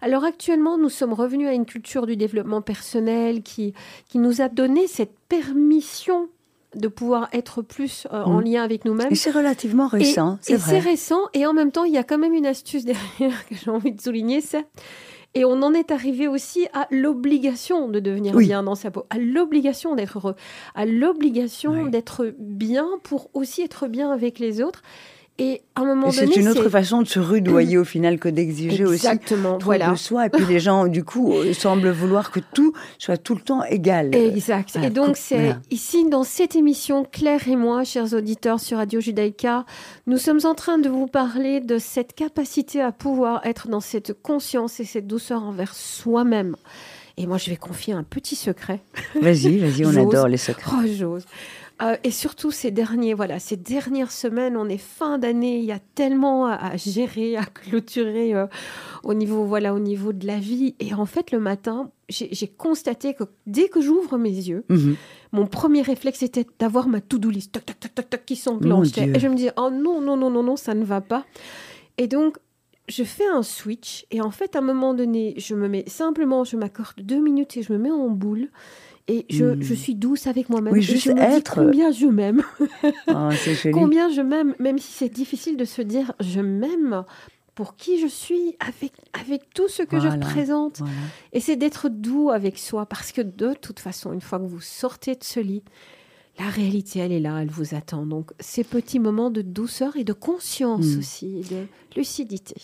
Alors 0.00 0.24
actuellement, 0.24 0.78
nous 0.78 0.88
sommes 0.88 1.12
revenus 1.12 1.46
à 1.46 1.52
une 1.52 1.66
culture 1.66 2.06
du 2.06 2.16
développement 2.16 2.62
personnel 2.62 3.42
qui, 3.42 3.74
qui 4.08 4.18
nous 4.18 4.40
a 4.40 4.48
donné 4.48 4.86
cette 4.86 5.14
permission 5.28 6.28
de 6.74 6.88
pouvoir 6.88 7.28
être 7.32 7.62
plus 7.62 8.06
euh, 8.12 8.22
en 8.22 8.40
mm. 8.40 8.44
lien 8.44 8.62
avec 8.62 8.84
nous-mêmes. 8.84 9.12
Et 9.12 9.16
c'est 9.16 9.30
relativement 9.30 9.88
récent, 9.88 10.38
c'est 10.40 10.56
vrai. 10.56 10.78
Et 10.78 10.80
c'est 10.80 10.88
récent, 10.88 11.20
et 11.34 11.44
en 11.44 11.52
même 11.52 11.72
temps, 11.72 11.84
il 11.84 11.92
y 11.92 11.98
a 11.98 12.04
quand 12.04 12.18
même 12.18 12.34
une 12.34 12.46
astuce 12.46 12.84
derrière 13.18 13.46
que 13.46 13.54
j'ai 13.54 13.70
envie 13.70 13.92
de 13.92 14.00
souligner, 14.00 14.40
c'est 14.40 14.64
et 15.34 15.44
on 15.44 15.62
en 15.62 15.74
est 15.74 15.90
arrivé 15.90 16.26
aussi 16.26 16.66
à 16.72 16.86
l'obligation 16.90 17.88
de 17.88 18.00
devenir 18.00 18.36
bien 18.36 18.62
dans 18.62 18.74
sa 18.74 18.90
peau, 18.90 19.06
à 19.10 19.18
l'obligation 19.18 19.94
d'être 19.94 20.18
heureux, 20.18 20.34
à 20.74 20.86
l'obligation 20.86 21.86
d'être 21.86 22.34
bien 22.38 22.88
pour 23.02 23.30
aussi 23.34 23.62
être 23.62 23.86
bien 23.86 24.10
avec 24.10 24.38
les 24.38 24.60
autres. 24.60 24.82
Et 25.42 25.62
à 25.74 25.80
un 25.80 25.86
moment 25.86 26.10
c'est 26.10 26.36
une 26.36 26.48
autre 26.48 26.68
façon 26.68 27.00
de 27.00 27.08
se 27.08 27.18
rudoyer 27.18 27.78
au 27.78 27.84
final 27.84 28.18
que 28.18 28.28
d'exiger 28.28 28.84
aussi 28.84 29.06
de 29.08 29.96
soi. 29.96 30.26
Et 30.26 30.28
puis 30.28 30.44
les 30.44 30.60
gens, 30.60 30.86
du 30.86 31.02
coup, 31.02 31.32
euh, 31.32 31.54
semblent 31.54 31.88
vouloir 31.88 32.30
que 32.30 32.40
tout 32.52 32.74
soit 32.98 33.16
tout 33.16 33.34
le 33.34 33.40
temps 33.40 33.64
égal. 33.64 34.14
Exact. 34.14 34.76
et 34.82 34.90
donc 34.90 35.16
c'est 35.16 35.56
ici 35.70 36.06
dans 36.10 36.24
cette 36.24 36.56
émission, 36.56 37.06
Claire 37.10 37.48
et 37.48 37.56
moi, 37.56 37.84
chers 37.84 38.12
auditeurs 38.12 38.60
sur 38.60 38.76
Radio 38.76 39.00
Judaïka, 39.00 39.64
nous 40.06 40.18
sommes 40.18 40.40
en 40.44 40.54
train 40.54 40.76
de 40.76 40.90
vous 40.90 41.06
parler 41.06 41.60
de 41.60 41.78
cette 41.78 42.12
capacité 42.12 42.82
à 42.82 42.92
pouvoir 42.92 43.40
être 43.46 43.68
dans 43.68 43.80
cette 43.80 44.12
conscience 44.22 44.78
et 44.78 44.84
cette 44.84 45.06
douceur 45.06 45.42
envers 45.42 45.74
soi-même. 45.74 46.54
Et 47.16 47.26
moi, 47.26 47.38
je 47.38 47.50
vais 47.50 47.56
confier 47.56 47.92
un 47.92 48.02
petit 48.02 48.36
secret. 48.36 48.80
Vas-y, 49.20 49.58
vas-y, 49.58 49.84
on 49.84 49.96
adore 50.08 50.28
les 50.28 50.36
secrets. 50.36 50.70
Oh, 50.74 50.86
j'ose. 50.86 51.24
Euh, 51.82 51.96
et 52.04 52.10
surtout 52.10 52.50
ces 52.50 52.70
derniers, 52.70 53.14
voilà, 53.14 53.38
ces 53.38 53.56
dernières 53.56 54.12
semaines, 54.12 54.56
on 54.56 54.68
est 54.68 54.78
fin 54.78 55.18
d'année, 55.18 55.58
il 55.58 55.64
y 55.64 55.72
a 55.72 55.78
tellement 55.94 56.46
à, 56.46 56.76
gérer, 56.76 57.36
à 57.36 57.44
clôturer 57.44 58.34
euh, 58.34 58.46
au 59.02 59.14
niveau, 59.14 59.44
voilà, 59.44 59.72
au 59.74 59.78
niveau 59.78 60.12
de 60.12 60.26
la 60.26 60.38
vie. 60.38 60.74
Et 60.78 60.92
en 60.92 61.06
fait, 61.06 61.32
le 61.32 61.40
matin, 61.40 61.90
j'ai 62.08 62.48
constaté 62.48 63.14
que 63.14 63.24
dès 63.46 63.68
que 63.68 63.80
j'ouvre 63.80 64.18
mes 64.18 64.30
yeux, 64.30 64.64
mhm. 64.68 64.96
mon 65.32 65.46
premier 65.46 65.80
réflexe 65.82 66.22
était 66.22 66.46
d'avoir 66.58 66.86
ma 66.88 67.00
to-do 67.00 67.30
list, 67.30 67.52
toc, 67.52 67.64
toc, 67.64 67.94
toc, 67.94 68.10
toc, 68.10 68.24
qui 68.26 68.36
s'enclenchait. 68.36 69.12
Et 69.14 69.20
je 69.20 69.28
me 69.28 69.34
dis, 69.34 69.48
oh 69.56 69.70
non, 69.70 70.00
non, 70.00 70.16
non, 70.16 70.30
non, 70.30 70.42
non, 70.42 70.56
ça 70.56 70.74
ne 70.74 70.84
va 70.84 71.00
pas. 71.00 71.24
Et 71.96 72.08
donc, 72.08 72.36
je 72.88 73.04
fais 73.04 73.26
un 73.26 73.42
switch. 73.42 74.04
Et 74.10 74.20
en 74.20 74.30
fait, 74.30 74.56
à 74.56 74.58
un 74.58 74.62
moment 74.62 74.92
donné, 74.92 75.34
je 75.38 75.54
me 75.54 75.68
mets 75.68 75.84
simplement, 75.86 76.44
je 76.44 76.56
m'accorde 76.56 77.00
deux 77.00 77.20
minutes 77.20 77.56
et 77.56 77.62
je 77.62 77.72
me 77.72 77.78
mets 77.78 77.90
en 77.90 78.08
boule 78.08 78.48
et 79.10 79.26
je, 79.28 79.44
hmm. 79.44 79.62
je, 79.62 79.74
suis 79.74 79.96
douce 79.96 80.28
avec 80.28 80.48
moi-même. 80.48 80.72
Oui, 80.72 80.82
juste 80.82 81.04
je 81.04 81.12
me 81.12 81.20
être. 81.20 81.60
Dis 81.60 81.66
combien 81.66 81.90
je 81.90 82.06
m'aime. 82.06 82.42
Oh, 83.08 83.30
combien 83.72 84.08
je 84.08 84.20
m'aime, 84.20 84.54
même 84.60 84.78
si 84.78 84.92
c'est 84.92 85.08
difficile 85.08 85.56
de 85.56 85.64
se 85.64 85.82
dire 85.82 86.12
je 86.20 86.40
m'aime 86.40 87.04
pour 87.56 87.76
qui 87.76 88.00
je 88.00 88.06
suis, 88.06 88.56
avec, 88.60 88.92
avec 89.12 89.52
tout 89.52 89.68
ce 89.68 89.82
que 89.82 89.98
je 90.00 90.08
représente. 90.08 90.80
Et 91.32 91.40
c'est 91.40 91.56
d'être 91.56 91.88
doux 91.88 92.30
avec 92.30 92.56
soi, 92.56 92.86
parce 92.86 93.12
que 93.12 93.20
de 93.20 93.52
toute 93.52 93.80
façon, 93.80 94.12
une 94.12 94.20
fois 94.20 94.38
que 94.38 94.46
vous 94.46 94.60
sortez 94.60 95.14
de 95.14 95.24
ce 95.24 95.40
lit, 95.40 95.62
la 96.38 96.48
réalité, 96.48 97.00
elle 97.00 97.12
est 97.12 97.20
là, 97.20 97.42
elle 97.42 97.50
vous 97.50 97.74
attend. 97.74 98.06
Donc, 98.06 98.30
ces 98.40 98.64
petits 98.64 98.98
moments 98.98 99.30
de 99.30 99.42
douceur 99.42 99.96
et 99.96 100.04
de 100.04 100.14
conscience 100.14 100.86
hmm. 100.86 100.98
aussi, 100.98 101.40
de 101.50 101.66
lucidité. 101.96 102.54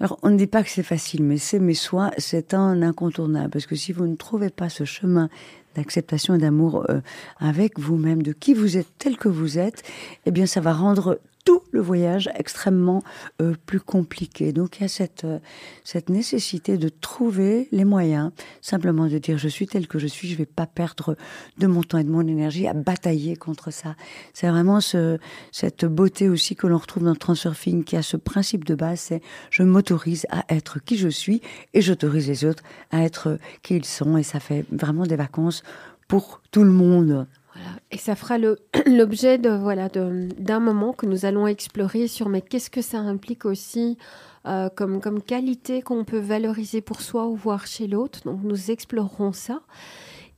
Alors, 0.00 0.18
on 0.22 0.28
ne 0.28 0.36
dit 0.36 0.46
pas 0.46 0.62
que 0.62 0.68
c'est 0.68 0.82
facile, 0.82 1.22
mais 1.22 1.38
s'aimer 1.38 1.72
soi, 1.72 2.10
c'est 2.18 2.52
un 2.52 2.82
incontournable. 2.82 3.50
Parce 3.50 3.64
que 3.64 3.76
si 3.76 3.92
vous 3.92 4.06
ne 4.06 4.16
trouvez 4.16 4.50
pas 4.50 4.68
ce 4.68 4.84
chemin 4.84 5.30
d'acceptation 5.74 6.34
et 6.34 6.38
d'amour 6.38 6.84
euh, 6.88 7.00
avec 7.38 7.78
vous-même, 7.78 8.22
de 8.22 8.32
qui 8.32 8.54
vous 8.54 8.76
êtes 8.76 8.88
tel 8.98 9.16
que 9.16 9.28
vous 9.28 9.58
êtes, 9.58 9.82
eh 10.26 10.30
bien, 10.30 10.46
ça 10.46 10.60
va 10.60 10.72
rendre 10.72 11.20
tout 11.44 11.62
le 11.72 11.80
voyage 11.80 12.30
extrêmement 12.34 13.02
euh, 13.40 13.54
plus 13.66 13.80
compliqué. 13.80 14.52
Donc 14.52 14.78
il 14.78 14.82
y 14.82 14.84
a 14.84 14.88
cette, 14.88 15.24
euh, 15.24 15.38
cette 15.84 16.08
nécessité 16.08 16.78
de 16.78 16.88
trouver 16.88 17.68
les 17.72 17.84
moyens, 17.84 18.30
simplement 18.60 19.06
de 19.06 19.18
dire 19.18 19.38
je 19.38 19.48
suis 19.48 19.66
tel 19.66 19.86
que 19.88 19.98
je 19.98 20.06
suis, 20.06 20.28
je 20.28 20.36
vais 20.36 20.46
pas 20.46 20.66
perdre 20.66 21.16
de 21.58 21.66
mon 21.66 21.82
temps 21.82 21.98
et 21.98 22.04
de 22.04 22.10
mon 22.10 22.26
énergie 22.26 22.66
à 22.68 22.74
batailler 22.74 23.36
contre 23.36 23.70
ça. 23.70 23.96
C'est 24.32 24.48
vraiment 24.48 24.80
ce, 24.80 25.18
cette 25.50 25.84
beauté 25.84 26.28
aussi 26.28 26.54
que 26.54 26.66
l'on 26.66 26.78
retrouve 26.78 27.04
dans 27.04 27.14
transurfing 27.14 27.84
qui 27.84 27.96
a 27.96 28.02
ce 28.02 28.16
principe 28.16 28.64
de 28.64 28.74
base, 28.74 29.00
c'est 29.00 29.22
je 29.50 29.62
m'autorise 29.62 30.26
à 30.30 30.44
être 30.48 30.78
qui 30.82 30.96
je 30.96 31.08
suis 31.08 31.42
et 31.74 31.82
j'autorise 31.82 32.28
les 32.28 32.44
autres 32.44 32.62
à 32.90 33.02
être 33.02 33.38
qui 33.62 33.76
ils 33.76 33.84
sont 33.84 34.16
et 34.16 34.22
ça 34.22 34.40
fait 34.40 34.64
vraiment 34.70 35.06
des 35.06 35.16
vacances 35.16 35.62
pour 36.08 36.42
tout 36.50 36.64
le 36.64 36.70
monde. 36.70 37.26
Et 37.90 37.98
ça 37.98 38.16
fera 38.16 38.38
l'objet 38.86 39.38
de 39.38 39.50
voilà 39.50 39.88
d'un 39.88 40.60
moment 40.60 40.92
que 40.92 41.06
nous 41.06 41.24
allons 41.24 41.46
explorer 41.46 42.08
sur 42.08 42.28
mais 42.28 42.40
qu'est-ce 42.40 42.70
que 42.70 42.82
ça 42.82 42.98
implique 42.98 43.44
aussi 43.44 43.98
euh, 44.46 44.68
comme, 44.70 45.00
comme 45.00 45.22
qualité 45.22 45.82
qu'on 45.82 46.04
peut 46.04 46.18
valoriser 46.18 46.80
pour 46.80 47.00
soi 47.00 47.26
ou 47.26 47.36
voir 47.36 47.66
chez 47.66 47.86
l'autre. 47.86 48.20
Donc 48.24 48.40
nous 48.42 48.70
explorerons 48.70 49.32
ça. 49.32 49.60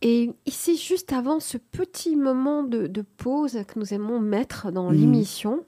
Et 0.02 0.30
ici, 0.44 0.76
juste 0.76 1.12
avant 1.12 1.40
ce 1.40 1.56
petit 1.56 2.14
moment 2.14 2.62
de, 2.62 3.04
pause 3.16 3.60
que 3.66 3.78
nous 3.78 3.94
aimons 3.94 4.20
mettre 4.20 4.70
dans 4.70 4.90
mmh. 4.90 4.94
l'émission, 4.94 5.64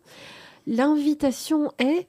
l'invitation 0.66 1.72
est 1.78 2.08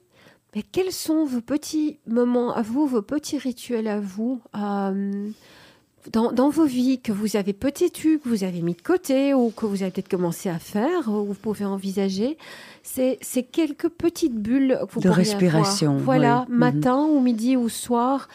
mais 0.54 0.62
quels 0.62 0.92
sont 0.92 1.24
vos 1.24 1.42
petits 1.42 2.00
moments 2.06 2.54
à 2.54 2.62
vous, 2.62 2.86
vos 2.86 3.02
petits 3.02 3.38
rituels 3.38 3.86
à 3.86 4.00
vous 4.00 4.40
euh, 4.56 5.28
dans, 6.12 6.50
vos 6.50 6.64
vies 6.64 7.00
que 7.00 7.12
vous 7.12 7.36
avez 7.36 7.52
peut-être 7.52 8.04
eu, 8.04 8.18
que 8.18 8.28
vous 8.28 8.44
avez 8.44 8.62
mis 8.62 8.74
de 8.74 8.82
côté 8.82 9.34
ou 9.34 9.50
que 9.50 9.66
vous 9.66 9.82
avez 9.82 9.90
peut-être 9.90 10.08
commencé 10.08 10.48
à 10.48 10.58
faire, 10.58 11.08
ou 11.08 11.24
vous 11.24 11.34
pouvez 11.34 11.64
envisager, 11.64 12.36
c'est 12.82 13.18
quelques 13.50 13.88
petites 13.88 14.36
bulles 14.36 14.78
que 14.88 14.94
vous 14.94 15.00
de 15.00 15.08
respiration. 15.08 15.96
Voilà, 15.98 16.46
mhm. 16.48 16.56
matin 16.56 17.04
ou 17.04 17.20
midi 17.20 17.56
ou 17.56 17.68
soir, 17.68 18.28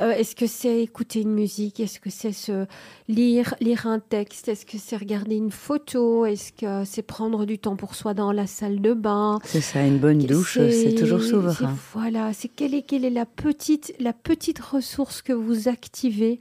Euh, 0.00 0.10
est-ce 0.10 0.34
que 0.34 0.46
c'est 0.46 0.82
écouter 0.82 1.20
une 1.20 1.32
musique? 1.32 1.78
Est-ce 1.78 2.00
que 2.00 2.10
c'est 2.10 2.32
se 2.32 2.66
lire, 3.08 3.54
lire 3.60 3.86
un 3.86 4.00
texte? 4.00 4.48
Est-ce 4.48 4.66
que 4.66 4.76
c'est 4.76 4.96
regarder 4.96 5.36
une 5.36 5.52
photo? 5.52 6.26
Est-ce 6.26 6.52
que 6.52 6.84
c'est 6.84 7.02
prendre 7.02 7.44
du 7.44 7.58
temps 7.58 7.76
pour 7.76 7.94
soi 7.94 8.12
dans 8.12 8.32
la 8.32 8.46
salle 8.46 8.80
de 8.80 8.92
bain? 8.92 9.38
C'est 9.44 9.60
ça, 9.60 9.86
une 9.86 9.98
bonne 9.98 10.18
douche, 10.18 10.58
c'est 10.70 10.94
toujours 10.94 11.22
souverain. 11.22 11.76
Voilà, 11.92 12.32
c'est 12.32 12.48
quelle 12.48 12.74
est, 12.74 12.82
quelle 12.82 13.04
est 13.04 13.10
la, 13.10 13.26
petite, 13.26 13.94
la 14.00 14.12
petite 14.12 14.58
ressource 14.58 15.22
que 15.22 15.32
vous 15.32 15.68
activez 15.68 16.40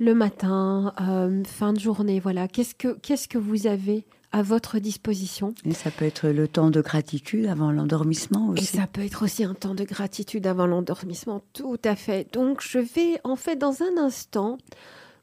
le 0.00 0.14
matin, 0.14 0.92
euh, 1.00 1.44
fin 1.44 1.72
de 1.72 1.78
journée 1.78 2.18
Voilà, 2.18 2.48
qu'est-ce 2.48 2.74
que, 2.74 2.98
qu'est-ce 2.98 3.28
que 3.28 3.38
vous 3.38 3.66
avez 3.66 4.06
à 4.32 4.42
votre 4.42 4.78
disposition? 4.78 5.54
Et 5.64 5.74
ça 5.74 5.90
peut 5.90 6.06
être 6.06 6.28
le 6.28 6.48
temps 6.48 6.70
de 6.70 6.80
gratitude 6.80 7.46
avant 7.46 7.70
l'endormissement 7.70 8.48
aussi. 8.48 8.64
Et 8.64 8.66
ça 8.66 8.86
peut 8.86 9.02
être 9.02 9.22
aussi 9.22 9.44
un 9.44 9.54
temps 9.54 9.74
de 9.74 9.84
gratitude 9.84 10.46
avant 10.46 10.66
l'endormissement, 10.66 11.42
tout 11.52 11.78
à 11.84 11.94
fait. 11.94 12.32
Donc 12.32 12.62
je 12.62 12.78
vais 12.78 13.20
en 13.24 13.36
fait 13.36 13.56
dans 13.56 13.82
un 13.82 14.02
instant 14.02 14.58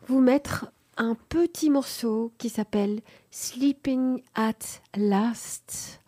vous 0.07 0.21
mettre 0.21 0.67
un 0.97 1.15
petit 1.29 1.69
morceau 1.69 2.31
qui 2.37 2.49
s'appelle 2.49 3.01
Sleeping 3.31 4.21
at 4.35 4.53
Last 4.95 6.01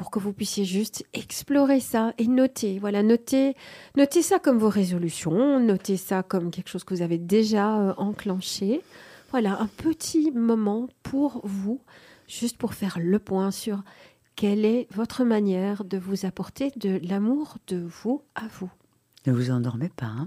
pour 0.00 0.10
que 0.10 0.18
vous 0.18 0.32
puissiez 0.32 0.64
juste 0.64 1.04
explorer 1.12 1.78
ça 1.78 2.14
et 2.16 2.26
noter. 2.26 2.78
Voilà, 2.78 3.02
noter, 3.02 3.54
noter 3.98 4.22
ça 4.22 4.38
comme 4.38 4.56
vos 4.56 4.70
résolutions, 4.70 5.60
noter 5.60 5.98
ça 5.98 6.22
comme 6.22 6.50
quelque 6.50 6.70
chose 6.70 6.84
que 6.84 6.94
vous 6.94 7.02
avez 7.02 7.18
déjà 7.18 7.78
euh, 7.78 7.94
enclenché. 7.98 8.80
Voilà, 9.30 9.60
un 9.60 9.66
petit 9.66 10.30
moment 10.30 10.88
pour 11.02 11.42
vous 11.44 11.82
juste 12.26 12.56
pour 12.56 12.72
faire 12.72 12.96
le 12.98 13.18
point 13.18 13.50
sur 13.50 13.82
quelle 14.36 14.64
est 14.64 14.86
votre 14.90 15.22
manière 15.22 15.84
de 15.84 15.98
vous 15.98 16.24
apporter 16.24 16.72
de 16.76 16.98
l'amour 17.06 17.58
de 17.66 17.76
vous 17.76 18.22
à 18.34 18.48
vous. 18.58 18.70
Ne 19.26 19.34
vous 19.34 19.50
endormez 19.50 19.90
pas. 19.90 20.06
Hein 20.06 20.24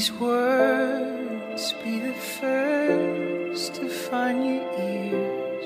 These 0.00 0.12
words 0.12 1.74
be 1.84 1.98
the 1.98 2.14
first 2.14 3.74
to 3.74 3.86
find 3.86 4.46
your 4.46 4.64
ears. 4.80 5.64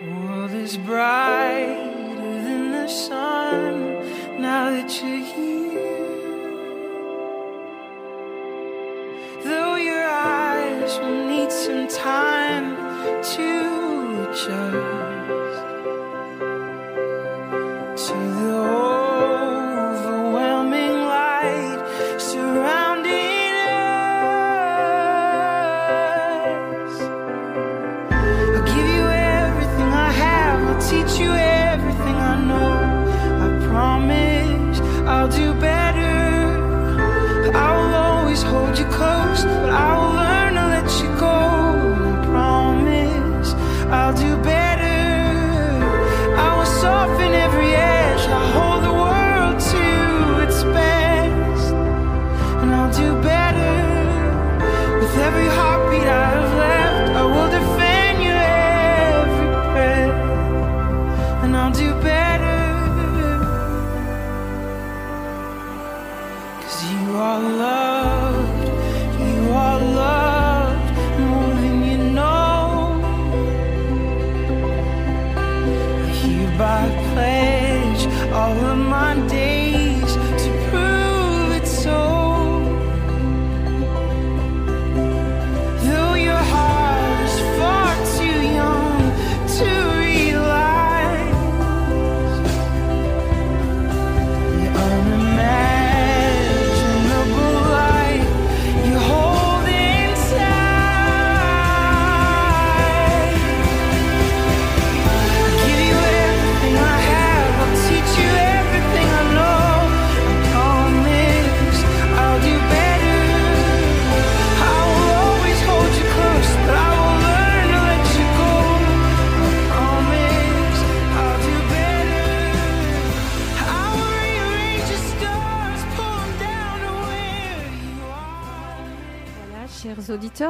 The 0.00 0.10
world 0.14 0.52
is 0.52 0.76
brighter 0.76 2.34
than 2.46 2.70
the 2.70 2.86
sun 2.86 4.40
now 4.40 4.70
that 4.70 5.02
you're 5.02 5.26
here. 5.34 5.82
Though 9.42 9.74
your 9.74 10.04
eyes 10.06 11.00
will 11.00 11.26
need 11.26 11.50
some 11.50 11.88
time 11.88 12.76
to 13.34 14.30
adjust. 14.30 14.85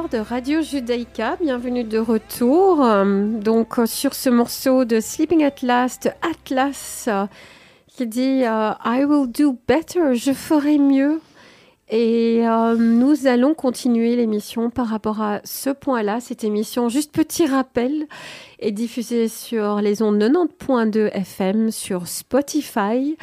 De 0.03 0.19
Radio 0.19 0.61
Judaïka, 0.61 1.37
bienvenue 1.41 1.83
de 1.83 1.97
retour. 1.97 2.85
Euh, 2.85 3.25
donc 3.39 3.79
euh, 3.79 3.87
sur 3.87 4.13
ce 4.13 4.29
morceau 4.29 4.85
de 4.85 4.99
Sleeping 4.99 5.43
at 5.43 5.55
Last, 5.63 6.11
Atlas, 6.21 7.05
euh, 7.07 7.25
qui 7.87 8.05
dit 8.05 8.43
I 8.43 9.05
will 9.05 9.27
do 9.27 9.57
better, 9.67 10.13
je 10.13 10.33
ferai 10.33 10.77
mieux. 10.77 11.19
Et 11.89 12.43
nous 12.77 13.27
allons 13.27 13.53
continuer 13.53 14.15
l'émission 14.17 14.69
par 14.69 14.87
rapport 14.87 15.21
à 15.21 15.39
ce 15.45 15.69
point-là. 15.69 16.19
Cette 16.19 16.43
émission, 16.43 16.89
juste 16.89 17.13
petit 17.13 17.47
rappel, 17.47 18.07
est 18.59 18.73
diffusée 18.73 19.29
sur 19.29 19.81
les 19.81 20.01
ondes 20.01 20.21
90.2 20.21 21.09
FM, 21.13 21.71
sur 21.71 22.07
Spotify, 22.07 23.17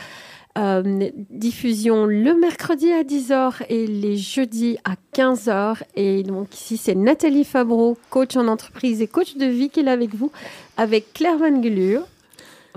Euh, 0.56 1.10
diffusion 1.30 2.06
le 2.06 2.38
mercredi 2.38 2.92
à 2.92 3.02
10h 3.02 3.64
et 3.68 3.88
les 3.88 4.16
jeudis 4.16 4.78
à 4.84 4.94
15h. 5.12 5.82
Et 5.96 6.22
donc 6.22 6.54
ici, 6.54 6.76
c'est 6.76 6.94
Nathalie 6.94 7.42
Fabreau, 7.42 7.98
coach 8.08 8.36
en 8.36 8.46
entreprise 8.46 9.02
et 9.02 9.08
coach 9.08 9.36
de 9.36 9.46
vie 9.46 9.68
qui 9.68 9.80
est 9.80 9.82
là 9.82 9.90
avec 9.90 10.14
vous, 10.14 10.30
avec 10.76 11.12
Claire 11.12 11.38
Van 11.38 11.58
Gulure. 11.58 12.02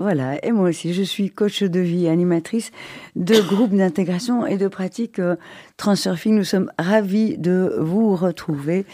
Voilà, 0.00 0.44
et 0.44 0.50
moi 0.50 0.68
aussi, 0.68 0.92
je 0.92 1.02
suis 1.02 1.30
coach 1.30 1.62
de 1.62 1.80
vie, 1.80 2.08
animatrice 2.08 2.72
de 3.14 3.40
groupe 3.40 3.74
d'intégration 3.74 4.44
et 4.44 4.56
de 4.56 4.66
pratique 4.66 5.20
euh, 5.20 5.36
Transurfing. 5.76 6.34
Nous 6.34 6.44
sommes 6.44 6.72
ravis 6.78 7.38
de 7.38 7.76
vous 7.78 8.16
retrouver. 8.16 8.86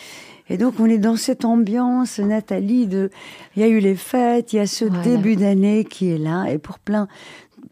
Et 0.51 0.59
donc, 0.59 0.75
on 0.79 0.87
est 0.87 0.99
dans 0.99 1.17
cette 1.17 1.47
ambiance, 1.47 2.19
Nathalie, 2.19 2.87
de, 2.87 3.11
il 3.57 3.63
y 3.63 3.65
a 3.65 3.69
eu 3.69 3.79
les 3.79 3.95
fêtes, 3.95 4.53
il 4.53 4.57
y 4.57 4.61
a 4.61 4.67
ce 4.67 4.85
début 4.85 5.37
d'année 5.37 5.85
qui 5.85 6.11
est 6.11 6.19
là, 6.19 6.45
et 6.51 6.59
pour 6.59 6.79
plein, 6.79 7.09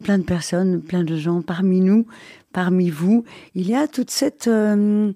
plein 0.03 0.17
de 0.17 0.23
personnes, 0.23 0.81
plein 0.81 1.03
de 1.03 1.15
gens 1.15 1.41
parmi 1.41 1.81
nous, 1.81 2.05
parmi 2.51 2.89
vous, 2.89 3.25
il 3.55 3.67
y 3.67 3.75
a 3.75 3.87
toute 3.87 4.11
cette, 4.11 4.47
euh, 4.47 5.11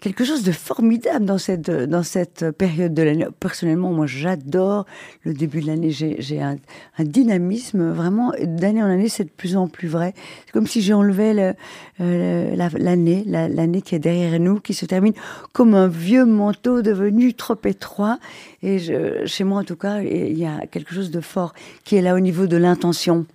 quelque 0.00 0.24
chose 0.24 0.42
de 0.42 0.52
formidable 0.52 1.24
dans 1.24 1.38
cette, 1.38 1.70
dans 1.70 2.02
cette 2.02 2.50
période 2.52 2.92
de 2.92 3.02
l'année. 3.02 3.26
Personnellement, 3.40 3.90
moi, 3.92 4.06
j'adore 4.06 4.86
le 5.22 5.32
début 5.32 5.60
de 5.60 5.66
l'année. 5.66 5.90
J'ai 5.90 6.42
un, 6.42 6.56
dynamisme 6.98 7.90
vraiment 7.90 8.32
d'année 8.42 8.82
en 8.82 8.86
année, 8.86 9.08
c'est 9.08 9.24
de 9.24 9.30
plus 9.30 9.56
en 9.56 9.68
plus 9.68 9.88
vrai. 9.88 10.14
C'est 10.44 10.52
comme 10.52 10.66
si 10.66 10.82
j'enlevais 10.82 11.54
euh, 12.00 12.56
l'année, 12.78 13.24
l'année 13.26 13.82
qui 13.82 13.94
est 13.94 13.98
derrière 13.98 14.38
nous, 14.40 14.60
qui 14.60 14.74
se 14.74 14.84
termine 14.86 15.14
comme 15.52 15.74
un 15.74 15.88
vieux 15.88 16.26
manteau 16.26 16.82
devenu 16.82 17.34
trop 17.34 17.56
étroit. 17.64 18.18
Et 18.62 18.78
chez 19.26 19.44
moi, 19.44 19.60
en 19.60 19.64
tout 19.64 19.76
cas, 19.76 20.00
il 20.00 20.38
y 20.38 20.46
a 20.46 20.66
quelque 20.66 20.94
chose 20.94 21.10
de 21.10 21.20
fort 21.20 21.54
qui 21.84 21.96
est 21.96 22.02
là 22.02 22.14
au 22.14 22.20
niveau 22.20 22.46
de 22.46 22.56
l'intention. 22.56 23.26